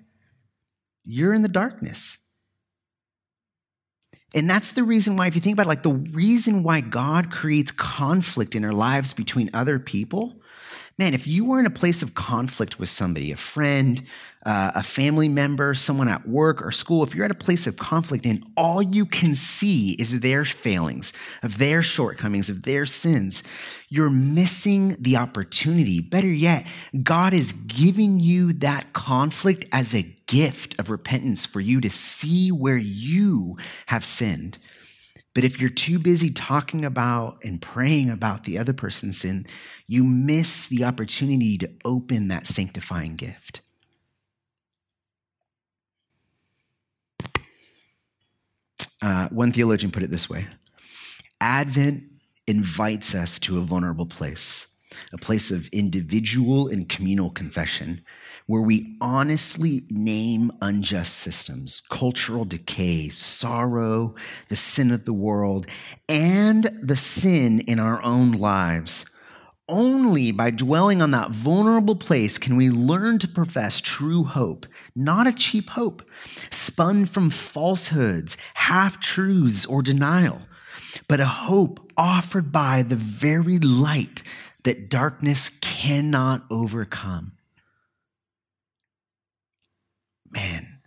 you're 1.05 1.33
in 1.33 1.43
the 1.43 1.47
darkness. 1.47 2.17
And 4.35 4.49
that's 4.49 4.73
the 4.73 4.83
reason 4.83 5.15
why, 5.15 5.27
if 5.27 5.35
you 5.35 5.41
think 5.41 5.53
about 5.53 5.67
it, 5.67 5.69
like 5.69 5.83
the 5.83 5.93
reason 6.11 6.61
why 6.61 6.81
God 6.81 7.31
creates 7.31 7.71
conflict 7.71 8.55
in 8.55 8.65
our 8.65 8.73
lives 8.73 9.13
between 9.13 9.49
other 9.53 9.79
people 9.79 10.41
man, 10.97 11.13
if 11.13 11.27
you 11.27 11.45
were 11.45 11.59
in 11.59 11.65
a 11.65 11.71
place 11.71 12.01
of 12.01 12.15
conflict 12.15 12.79
with 12.79 12.89
somebody, 12.89 13.31
a 13.31 13.35
friend, 13.35 14.01
uh, 14.45 14.71
a 14.75 14.83
family 14.83 15.27
member, 15.27 15.73
someone 15.73 16.07
at 16.07 16.27
work 16.27 16.61
or 16.61 16.71
school, 16.71 17.03
if 17.03 17.13
you're 17.13 17.25
at 17.25 17.31
a 17.31 17.35
place 17.35 17.67
of 17.67 17.77
conflict 17.77 18.25
and 18.25 18.45
all 18.55 18.81
you 18.81 19.05
can 19.05 19.35
see 19.35 19.91
is 19.93 20.19
their 20.19 20.45
failings, 20.45 21.13
of 21.43 21.57
their 21.57 21.81
shortcomings, 21.81 22.49
of 22.49 22.63
their 22.63 22.85
sins, 22.85 23.43
you're 23.89 24.09
missing 24.09 24.95
the 24.99 25.17
opportunity. 25.17 25.99
Better 25.99 26.31
yet, 26.31 26.65
God 27.03 27.33
is 27.33 27.51
giving 27.51 28.19
you 28.19 28.53
that 28.53 28.93
conflict 28.93 29.65
as 29.71 29.93
a 29.93 30.03
gift 30.27 30.79
of 30.79 30.89
repentance 30.89 31.45
for 31.45 31.59
you 31.59 31.81
to 31.81 31.89
see 31.89 32.51
where 32.51 32.77
you 32.77 33.57
have 33.87 34.05
sinned. 34.05 34.57
But 35.37 35.43
if 35.43 35.61
you're 35.61 35.69
too 35.69 35.99
busy 35.99 36.31
talking 36.31 36.83
about 36.83 37.43
and 37.43 37.61
praying 37.61 38.09
about 38.09 38.45
the 38.45 38.57
other 38.57 38.73
person's 38.73 39.19
sin, 39.19 39.45
you 39.85 40.03
miss 40.03 40.65
the 40.67 40.83
opportunity 40.83 41.59
to 41.59 41.69
open 41.85 42.29
that 42.29 42.47
sanctifying 42.47 43.15
gift. 43.15 43.61
Uh, 48.99 49.29
one 49.29 49.51
theologian 49.51 49.91
put 49.91 50.01
it 50.01 50.09
this 50.09 50.27
way 50.27 50.47
Advent 51.39 52.05
invites 52.47 53.13
us 53.13 53.37
to 53.37 53.59
a 53.59 53.61
vulnerable 53.61 54.07
place, 54.07 54.65
a 55.11 55.17
place 55.17 55.51
of 55.51 55.67
individual 55.69 56.67
and 56.67 56.89
communal 56.89 57.29
confession, 57.29 58.01
where 58.45 58.61
we 58.61 58.95
honestly 59.01 59.83
name 59.89 60.51
unjust 60.61 61.13
systems, 61.13 61.81
cultural 61.89 62.45
decay, 62.45 63.09
sorrow, 63.09 64.15
the 64.49 64.55
sin 64.55 64.91
of 64.91 65.05
the 65.05 65.13
world, 65.13 65.67
and 66.07 66.63
the 66.81 66.95
sin 66.95 67.59
in 67.61 67.79
our 67.79 68.01
own 68.03 68.31
lives. 68.31 69.05
Only 69.69 70.31
by 70.31 70.51
dwelling 70.51 71.01
on 71.01 71.11
that 71.11 71.31
vulnerable 71.31 71.97
place 71.97 72.37
can 72.37 72.55
we 72.55 72.69
learn 72.69 73.19
to 73.19 73.27
profess 73.27 73.81
true 73.81 74.23
hope, 74.23 74.65
not 74.95 75.27
a 75.27 75.33
cheap 75.33 75.71
hope, 75.71 76.07
spun 76.49 77.05
from 77.05 77.29
falsehoods, 77.29 78.37
half 78.53 79.01
truths, 79.01 79.65
or 79.65 79.81
denial, 79.81 80.43
but 81.09 81.19
a 81.19 81.25
hope 81.25 81.91
offered 81.97 82.49
by 82.49 82.81
the 82.81 82.95
very 82.95 83.59
light 83.59 84.23
that 84.67 84.89
darkness 84.89 85.47
cannot 85.61 86.43
overcome. 86.51 87.31
Man, 90.29 90.79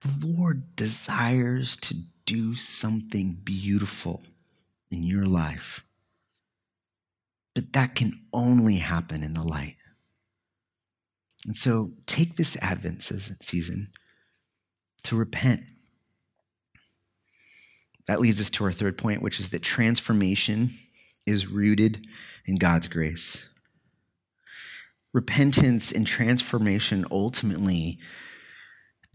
the 0.00 0.26
Lord 0.26 0.74
desires 0.76 1.76
to 1.82 1.94
do 2.24 2.54
something 2.54 3.36
beautiful 3.44 4.22
in 4.90 5.02
your 5.02 5.26
life. 5.26 5.84
But 7.54 7.74
that 7.74 7.94
can 7.94 8.18
only 8.32 8.76
happen 8.76 9.22
in 9.22 9.34
the 9.34 9.46
light. 9.46 9.76
And 11.44 11.54
so 11.54 11.90
take 12.06 12.36
this 12.36 12.56
Advent 12.62 13.02
season 13.02 13.88
to 15.02 15.16
repent. 15.16 15.64
That 18.06 18.20
leads 18.20 18.40
us 18.40 18.48
to 18.48 18.64
our 18.64 18.72
third 18.72 18.96
point, 18.96 19.20
which 19.20 19.38
is 19.38 19.50
that 19.50 19.60
transformation 19.60 20.70
is 21.26 21.46
rooted 21.46 22.06
in 22.46 22.56
God's 22.56 22.88
grace. 22.88 23.46
Repentance 25.12 25.92
and 25.92 26.06
transformation 26.06 27.04
ultimately 27.10 27.98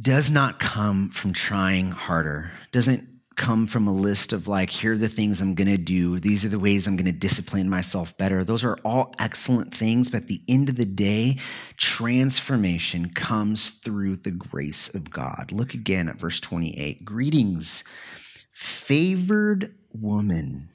does 0.02 0.32
not 0.32 0.60
come 0.60 1.10
from 1.10 1.32
trying 1.32 1.92
harder, 1.92 2.52
doesn't 2.72 3.08
come 3.36 3.66
from 3.66 3.88
a 3.88 3.94
list 3.94 4.34
of 4.34 4.48
like, 4.48 4.70
here 4.70 4.94
are 4.94 4.98
the 4.98 5.08
things 5.08 5.42
I'm 5.42 5.56
to 5.56 5.78
do. 5.78 6.20
These 6.20 6.44
are 6.44 6.50
the 6.50 6.60
ways 6.60 6.86
I'm 6.86 6.98
to 7.06 7.12
discipline 7.12 7.70
myself 7.70 8.16
better. 8.18 8.44
Those 8.44 8.64
are 8.64 8.78
all 8.84 9.14
excellent 9.20 9.74
things. 9.74 10.10
But 10.10 10.24
at 10.24 10.28
the 10.28 10.42
end 10.48 10.70
of 10.70 10.76
the 10.76 10.86
day, 10.86 11.38
transformation 11.78 13.10
comes 13.10 13.72
through 13.72 14.18
the 14.18 14.32
grace 14.32 14.94
of 14.94 15.10
God. 15.10 15.52
Look 15.52 15.74
again 15.74 16.10
at 16.10 16.20
verse 16.20 16.40
28. 16.40 17.06
Greetings, 17.06 17.84
favored 18.52 19.74
woman. 19.94 20.70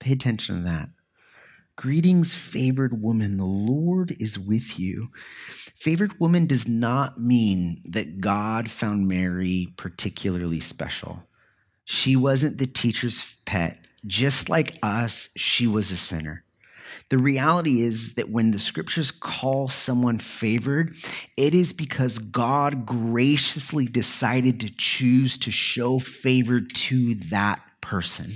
Pay 0.00 0.12
attention 0.12 0.56
to 0.56 0.62
that. 0.62 0.90
Greetings, 1.76 2.34
favored 2.34 3.00
woman. 3.00 3.36
The 3.36 3.44
Lord 3.44 4.16
is 4.20 4.38
with 4.38 4.80
you. 4.80 5.10
Favored 5.78 6.18
woman 6.18 6.46
does 6.46 6.66
not 6.66 7.20
mean 7.20 7.82
that 7.84 8.20
God 8.20 8.68
found 8.68 9.06
Mary 9.06 9.68
particularly 9.76 10.58
special. 10.58 11.22
She 11.84 12.16
wasn't 12.16 12.58
the 12.58 12.66
teacher's 12.66 13.36
pet. 13.44 13.86
Just 14.06 14.48
like 14.48 14.76
us, 14.82 15.28
she 15.36 15.66
was 15.66 15.92
a 15.92 15.96
sinner. 15.96 16.44
The 17.10 17.18
reality 17.18 17.80
is 17.80 18.14
that 18.14 18.28
when 18.28 18.50
the 18.50 18.58
scriptures 18.58 19.10
call 19.10 19.68
someone 19.68 20.18
favored, 20.18 20.94
it 21.36 21.54
is 21.54 21.72
because 21.72 22.18
God 22.18 22.84
graciously 22.84 23.86
decided 23.86 24.60
to 24.60 24.68
choose 24.68 25.38
to 25.38 25.50
show 25.50 25.98
favor 25.98 26.60
to 26.60 27.14
that 27.30 27.60
person. 27.80 28.32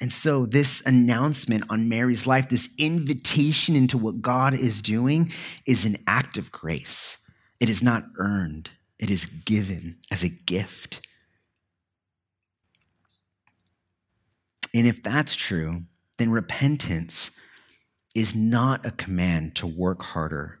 And 0.00 0.10
so, 0.10 0.46
this 0.46 0.82
announcement 0.86 1.64
on 1.68 1.88
Mary's 1.88 2.26
life, 2.26 2.48
this 2.48 2.70
invitation 2.78 3.76
into 3.76 3.98
what 3.98 4.22
God 4.22 4.54
is 4.54 4.80
doing, 4.80 5.30
is 5.66 5.84
an 5.84 5.98
act 6.06 6.38
of 6.38 6.50
grace. 6.50 7.18
It 7.60 7.68
is 7.68 7.82
not 7.82 8.06
earned, 8.16 8.70
it 8.98 9.10
is 9.10 9.26
given 9.26 9.98
as 10.10 10.24
a 10.24 10.28
gift. 10.28 11.06
And 14.72 14.86
if 14.86 15.02
that's 15.02 15.34
true, 15.34 15.82
then 16.16 16.30
repentance 16.30 17.32
is 18.14 18.34
not 18.34 18.86
a 18.86 18.90
command 18.92 19.56
to 19.56 19.66
work 19.66 20.02
harder. 20.02 20.60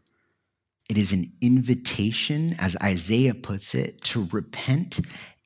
It 0.88 0.98
is 0.98 1.12
an 1.12 1.32
invitation, 1.40 2.56
as 2.58 2.76
Isaiah 2.82 3.34
puts 3.34 3.74
it, 3.74 4.02
to 4.02 4.28
repent 4.32 5.00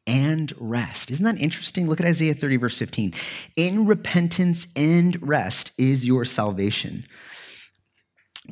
and 0.06 0.52
rest. 0.58 1.10
Isn't 1.10 1.24
that 1.24 1.40
interesting? 1.40 1.88
Look 1.88 2.00
at 2.00 2.06
Isaiah 2.06 2.34
30, 2.34 2.56
verse 2.56 2.76
15. 2.76 3.14
In 3.56 3.86
repentance 3.86 4.66
and 4.76 5.16
rest 5.26 5.72
is 5.78 6.04
your 6.04 6.24
salvation. 6.24 7.06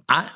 I, 0.09 0.31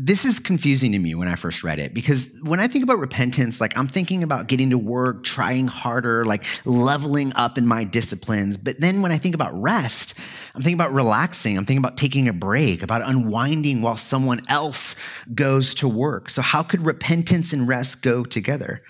this 0.00 0.24
is 0.24 0.38
confusing 0.38 0.92
to 0.92 0.98
me 0.98 1.14
when 1.14 1.26
I 1.26 1.34
first 1.34 1.64
read 1.64 1.80
it 1.80 1.92
because 1.92 2.28
when 2.42 2.60
I 2.60 2.68
think 2.68 2.84
about 2.84 3.00
repentance, 3.00 3.60
like 3.60 3.76
I'm 3.76 3.88
thinking 3.88 4.22
about 4.22 4.46
getting 4.46 4.70
to 4.70 4.78
work, 4.78 5.24
trying 5.24 5.66
harder, 5.66 6.24
like 6.24 6.44
leveling 6.64 7.32
up 7.34 7.58
in 7.58 7.66
my 7.66 7.82
disciplines. 7.84 8.56
But 8.56 8.80
then 8.80 9.02
when 9.02 9.10
I 9.10 9.18
think 9.18 9.34
about 9.34 9.60
rest, 9.60 10.14
I'm 10.54 10.62
thinking 10.62 10.78
about 10.78 10.92
relaxing. 10.92 11.58
I'm 11.58 11.64
thinking 11.64 11.84
about 11.84 11.96
taking 11.96 12.28
a 12.28 12.32
break, 12.32 12.82
about 12.82 13.02
unwinding 13.02 13.82
while 13.82 13.96
someone 13.96 14.40
else 14.48 14.94
goes 15.34 15.74
to 15.74 15.88
work. 15.88 16.30
So, 16.30 16.42
how 16.42 16.62
could 16.62 16.86
repentance 16.86 17.52
and 17.52 17.66
rest 17.66 18.00
go 18.00 18.24
together? 18.24 18.82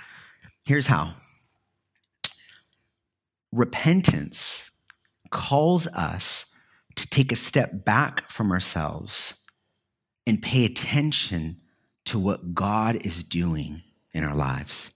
Here's 0.64 0.86
how 0.86 1.14
repentance 3.52 4.70
calls 5.30 5.86
us 5.88 6.46
to 6.96 7.06
take 7.08 7.32
a 7.32 7.36
step 7.36 7.84
back 7.84 8.30
from 8.30 8.50
ourselves 8.50 9.34
and 10.26 10.42
pay 10.42 10.64
attention 10.64 11.60
to 12.04 12.18
what 12.18 12.54
God 12.54 12.96
is 12.96 13.22
doing 13.22 13.82
in 14.12 14.24
our 14.24 14.34
lives. 14.34 14.90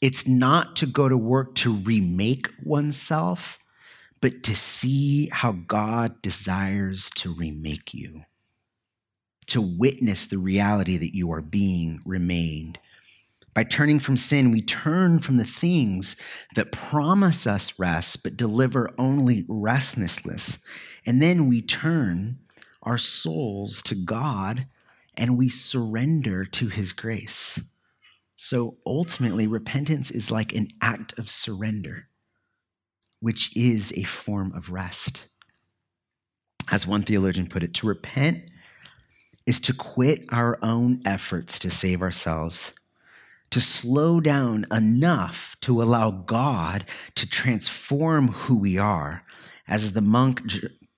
It's 0.00 0.28
not 0.28 0.76
to 0.76 0.86
go 0.86 1.08
to 1.08 1.18
work 1.18 1.54
to 1.56 1.74
remake 1.74 2.48
oneself, 2.62 3.58
but 4.20 4.42
to 4.44 4.54
see 4.54 5.28
how 5.32 5.52
God 5.52 6.22
desires 6.22 7.10
to 7.16 7.34
remake 7.34 7.92
you, 7.92 8.22
to 9.46 9.60
witness 9.60 10.26
the 10.26 10.38
reality 10.38 10.96
that 10.98 11.16
you 11.16 11.32
are 11.32 11.42
being 11.42 12.00
remade. 12.04 12.78
By 13.58 13.64
turning 13.64 13.98
from 13.98 14.16
sin, 14.16 14.52
we 14.52 14.62
turn 14.62 15.18
from 15.18 15.36
the 15.36 15.44
things 15.44 16.14
that 16.54 16.70
promise 16.70 17.44
us 17.44 17.76
rest 17.76 18.22
but 18.22 18.36
deliver 18.36 18.94
only 18.96 19.46
restlessness. 19.48 20.58
And 21.04 21.20
then 21.20 21.48
we 21.48 21.60
turn 21.60 22.38
our 22.84 22.98
souls 22.98 23.82
to 23.82 23.96
God 23.96 24.68
and 25.16 25.36
we 25.36 25.48
surrender 25.48 26.44
to 26.44 26.68
his 26.68 26.92
grace. 26.92 27.58
So 28.36 28.76
ultimately, 28.86 29.48
repentance 29.48 30.12
is 30.12 30.30
like 30.30 30.54
an 30.54 30.68
act 30.80 31.18
of 31.18 31.28
surrender, 31.28 32.06
which 33.18 33.50
is 33.56 33.92
a 33.96 34.04
form 34.04 34.52
of 34.54 34.70
rest. 34.70 35.24
As 36.70 36.86
one 36.86 37.02
theologian 37.02 37.48
put 37.48 37.64
it, 37.64 37.74
to 37.74 37.88
repent 37.88 38.38
is 39.48 39.58
to 39.58 39.74
quit 39.74 40.26
our 40.28 40.60
own 40.62 41.00
efforts 41.04 41.58
to 41.58 41.70
save 41.70 42.02
ourselves, 42.02 42.72
to 43.50 43.60
slow 43.60 44.20
down 44.20 44.66
enough 44.70 45.56
to 45.62 45.82
allow 45.82 46.10
God 46.10 46.84
to 47.14 47.28
transform 47.28 48.28
who 48.28 48.56
we 48.56 48.78
are. 48.78 49.24
As 49.66 49.92
the 49.92 50.00
monk 50.00 50.42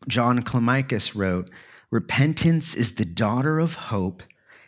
John 0.09 0.43
Climacus 0.43 1.15
wrote, 1.15 1.51
Repentance 1.91 2.75
is 2.75 2.95
the 2.95 3.05
daughter 3.05 3.59
of 3.59 3.75
hope 3.75 4.23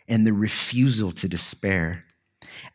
and 0.07 0.27
the 0.27 0.33
refusal 0.33 1.11
to 1.13 1.27
despair. 1.27 2.05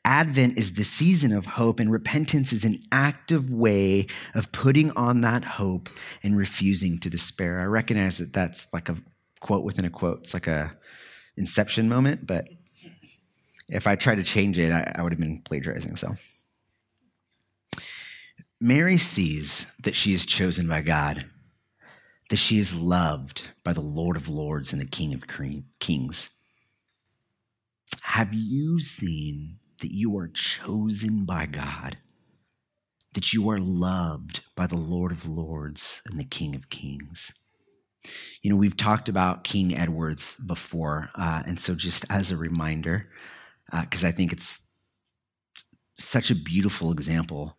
Advent 0.05 0.57
is 0.57 0.73
the 0.73 0.85
season 0.85 1.33
of 1.33 1.45
hope, 1.45 1.79
and 1.81 1.93
repentance 1.93 2.53
is 2.53 2.65
an 2.65 2.83
active 2.91 3.51
way 3.51 4.07
of 4.35 4.51
putting 4.53 4.91
on 4.93 5.21
that 5.21 5.45
hope 5.45 5.91
and 6.23 6.39
refusing 6.39 6.99
to 6.99 7.11
despair. 7.11 7.61
I 7.61 7.65
recognize 7.65 8.19
that 8.19 8.33
that's 8.33 8.67
like 8.73 8.89
a 8.89 8.97
quote 9.41 9.65
within 9.65 9.85
a 9.85 9.91
quote. 9.91 10.21
It's 10.21 10.35
like 10.35 10.47
a 10.47 10.77
inception 11.37 11.89
moment, 11.89 12.27
but 12.27 12.49
if 13.69 13.87
I 13.87 13.97
tried 13.97 14.17
to 14.17 14.25
change 14.25 14.59
it, 14.59 14.73
I, 14.73 14.93
I 14.97 15.03
would 15.03 15.13
have 15.13 15.21
been 15.21 15.39
plagiarizing. 15.39 15.97
So, 15.97 16.15
Mary 18.61 18.97
sees 18.97 19.67
that 19.83 19.95
she 19.95 20.13
is 20.13 20.27
chosen 20.27 20.67
by 20.67 20.83
God 20.83 21.25
that 22.29 22.37
she 22.37 22.59
is 22.59 22.75
loved 22.75 23.49
by 23.65 23.73
the 23.73 23.81
Lord 23.81 24.17
of 24.17 24.29
Lords 24.29 24.73
and 24.73 24.81
the 24.81 24.87
King 24.87 25.15
of 25.15 25.25
Kings. 25.81 26.31
Have 28.03 28.35
you 28.35 28.81
seen 28.81 29.59
that 29.81 29.93
you 29.93 30.17
are 30.19 30.29
chosen 30.29 31.25
by 31.25 31.47
God? 31.47 31.97
That 33.15 33.33
you 33.33 33.49
are 33.49 33.59
loved 33.59 34.41
by 34.55 34.67
the 34.67 34.77
Lord 34.77 35.11
of 35.11 35.27
Lords 35.27 36.03
and 36.05 36.19
the 36.21 36.25
King 36.25 36.55
of 36.55 36.69
Kings? 36.69 37.33
You 38.43 38.51
know, 38.51 38.57
we've 38.57 38.77
talked 38.77 39.09
about 39.09 39.45
King 39.45 39.77
Edwards 39.77 40.37
before. 40.37 41.11
Uh, 41.15 41.43
and 41.47 41.59
so, 41.59 41.75
just 41.75 42.05
as 42.11 42.31
a 42.31 42.37
reminder, 42.37 43.09
because 43.71 44.05
uh, 44.05 44.09
I 44.09 44.13
think 44.13 44.33
it's 44.33 44.61
such 45.99 46.31
a 46.31 46.35
beautiful 46.35 46.93
example. 46.93 47.57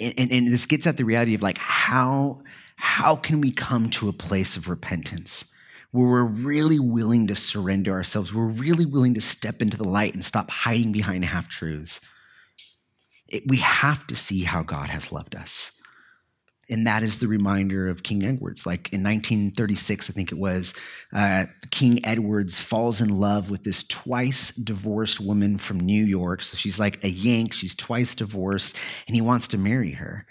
And, 0.00 0.14
and, 0.18 0.32
and 0.32 0.48
this 0.48 0.66
gets 0.66 0.86
at 0.86 0.96
the 0.96 1.04
reality 1.04 1.34
of 1.34 1.42
like 1.42 1.58
how 1.58 2.42
how 2.76 3.14
can 3.14 3.42
we 3.42 3.52
come 3.52 3.90
to 3.90 4.08
a 4.08 4.12
place 4.12 4.56
of 4.56 4.68
repentance 4.68 5.44
where 5.90 6.08
we're 6.08 6.24
really 6.24 6.78
willing 6.78 7.26
to 7.26 7.34
surrender 7.34 7.92
ourselves? 7.92 8.32
We're 8.32 8.46
really 8.46 8.86
willing 8.86 9.12
to 9.14 9.20
step 9.20 9.60
into 9.60 9.76
the 9.76 9.88
light 9.88 10.14
and 10.14 10.24
stop 10.24 10.50
hiding 10.50 10.92
behind 10.92 11.24
half 11.26 11.48
truths. 11.48 12.00
we 13.46 13.58
have 13.58 14.06
to 14.06 14.16
see 14.16 14.44
how 14.44 14.62
God 14.62 14.88
has 14.88 15.12
loved 15.12 15.36
us. 15.36 15.72
And 16.70 16.86
that 16.86 17.02
is 17.02 17.18
the 17.18 17.26
reminder 17.26 17.88
of 17.88 18.02
King 18.02 18.24
Edwards. 18.24 18.64
Like 18.64 18.92
in 18.92 19.02
1936, 19.02 20.08
I 20.08 20.12
think 20.12 20.32
it 20.32 20.38
was, 20.38 20.74
uh, 21.12 21.46
King 21.70 22.04
Edwards 22.06 22.60
falls 22.60 23.00
in 23.00 23.08
love 23.20 23.50
with 23.50 23.64
this 23.64 23.82
twice 23.84 24.52
divorced 24.52 25.20
woman 25.20 25.58
from 25.58 25.80
New 25.80 26.04
York. 26.04 26.42
So 26.42 26.56
she's 26.56 26.78
like 26.78 27.02
a 27.04 27.10
Yank, 27.10 27.52
she's 27.52 27.74
twice 27.74 28.14
divorced, 28.14 28.76
and 29.06 29.14
he 29.14 29.20
wants 29.20 29.48
to 29.48 29.58
marry 29.58 29.92
her. 29.92 30.26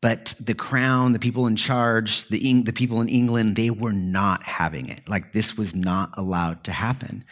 But 0.00 0.34
the 0.38 0.54
crown, 0.54 1.12
the 1.12 1.18
people 1.18 1.46
in 1.46 1.56
charge, 1.56 2.28
the, 2.28 2.62
the 2.62 2.72
people 2.72 3.00
in 3.00 3.08
England, 3.08 3.56
they 3.56 3.70
were 3.70 3.92
not 3.94 4.42
having 4.42 4.88
it. 4.88 5.08
Like 5.08 5.32
this 5.32 5.56
was 5.56 5.74
not 5.74 6.10
allowed 6.18 6.64
to 6.64 6.72
happen. 6.72 7.24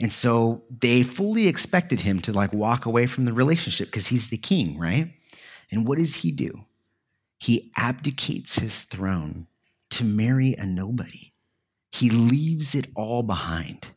And 0.00 0.12
so 0.12 0.62
they 0.80 1.02
fully 1.02 1.48
expected 1.48 2.00
him 2.00 2.20
to 2.22 2.32
like 2.32 2.52
walk 2.52 2.86
away 2.86 3.06
from 3.06 3.24
the 3.24 3.32
relationship 3.32 3.88
because 3.88 4.06
he's 4.06 4.28
the 4.28 4.36
king, 4.36 4.78
right? 4.78 5.12
And 5.70 5.86
what 5.86 5.98
does 5.98 6.14
he 6.16 6.30
do? 6.30 6.54
He 7.44 7.70
abdicates 7.76 8.58
his 8.58 8.84
throne 8.84 9.48
to 9.90 10.02
marry 10.02 10.54
a 10.54 10.64
nobody. 10.64 11.34
He 11.92 12.08
leaves 12.08 12.74
it 12.74 12.86
all 12.94 13.22
behind. 13.22 13.88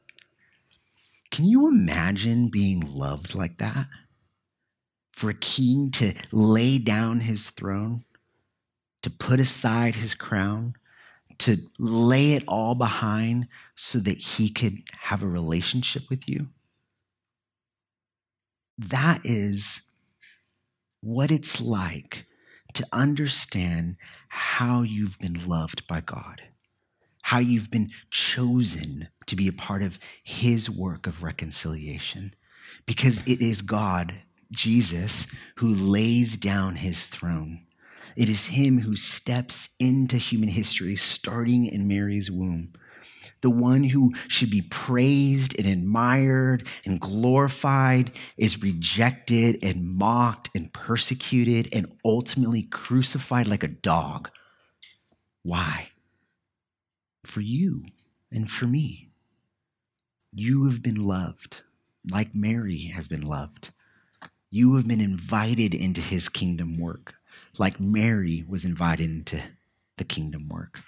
Can 1.31 1.45
you 1.45 1.69
imagine 1.69 2.49
being 2.49 2.81
loved 2.81 3.35
like 3.35 3.57
that? 3.59 3.87
For 5.13 5.29
a 5.29 5.33
king 5.33 5.91
to 5.91 6.13
lay 6.33 6.77
down 6.77 7.21
his 7.21 7.49
throne 7.51 8.01
to 9.01 9.09
put 9.09 9.39
aside 9.39 9.95
his 9.95 10.13
crown, 10.13 10.73
to 11.37 11.55
lay 11.79 12.33
it 12.33 12.43
all 12.49 12.75
behind 12.75 13.47
so 13.75 13.99
that 13.99 14.17
he 14.17 14.49
could 14.49 14.79
have 14.91 15.23
a 15.23 15.27
relationship 15.27 16.09
with 16.09 16.27
you? 16.27 16.47
That 18.77 19.21
is 19.23 19.83
what 20.99 21.31
it's 21.31 21.61
like 21.61 22.25
to 22.73 22.87
understand 22.93 23.97
how 24.29 24.81
you've 24.81 25.19
been 25.19 25.47
loved 25.47 25.87
by 25.87 26.01
God, 26.01 26.41
how 27.23 27.39
you've 27.39 27.71
been 27.71 27.89
chosen 28.11 29.09
to 29.27 29.35
be 29.35 29.47
a 29.47 29.53
part 29.53 29.83
of 29.83 29.99
his 30.23 30.69
work 30.69 31.07
of 31.07 31.23
reconciliation. 31.23 32.33
Because 32.85 33.21
it 33.27 33.41
is 33.41 33.61
God, 33.61 34.15
Jesus, 34.51 35.27
who 35.57 35.69
lays 35.73 36.37
down 36.37 36.75
his 36.75 37.07
throne 37.07 37.59
It 38.15 38.29
is 38.29 38.47
him 38.47 38.79
who 38.79 38.95
steps 38.95 39.69
into 39.79 40.17
human 40.17 40.49
history, 40.49 40.95
starting 40.95 41.65
in 41.65 41.87
Mary's 41.87 42.31
womb. 42.31 42.73
The 43.41 43.49
one 43.49 43.83
who 43.83 44.13
should 44.27 44.49
be 44.49 44.61
praised 44.61 45.55
and 45.57 45.67
admired 45.67 46.67
and 46.85 46.99
glorified 46.99 48.11
is 48.35 48.63
rejected 48.63 49.59
and 49.63 49.95
mocked 49.95 50.49
and 50.55 50.73
persecuted 50.73 51.69
and 51.71 51.91
ultimately 52.03 52.63
crucified 52.63 53.47
like 53.47 53.63
a 53.63 53.67
dog. 53.67 54.29
Why? 55.43 55.89
For 57.25 57.41
you 57.41 57.83
and 58.31 58.49
for 58.49 58.65
me. 58.65 59.09
You 60.33 60.65
have 60.65 60.81
been 60.81 61.07
loved 61.07 61.61
like 62.11 62.33
Mary 62.33 62.91
has 62.95 63.07
been 63.07 63.21
loved. 63.21 63.71
You 64.49 64.75
have 64.75 64.87
been 64.87 65.01
invited 65.01 65.73
into 65.73 66.01
his 66.01 66.29
kingdom 66.29 66.77
work, 66.77 67.15
like 67.57 67.79
Mary 67.79 68.43
was 68.47 68.63
invited 68.63 69.09
into 69.09 69.41
the 69.97 70.05
kingdom 70.05 70.47
work. 70.47 70.81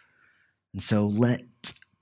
And 0.73 0.81
so 0.81 1.05
let's 1.05 1.73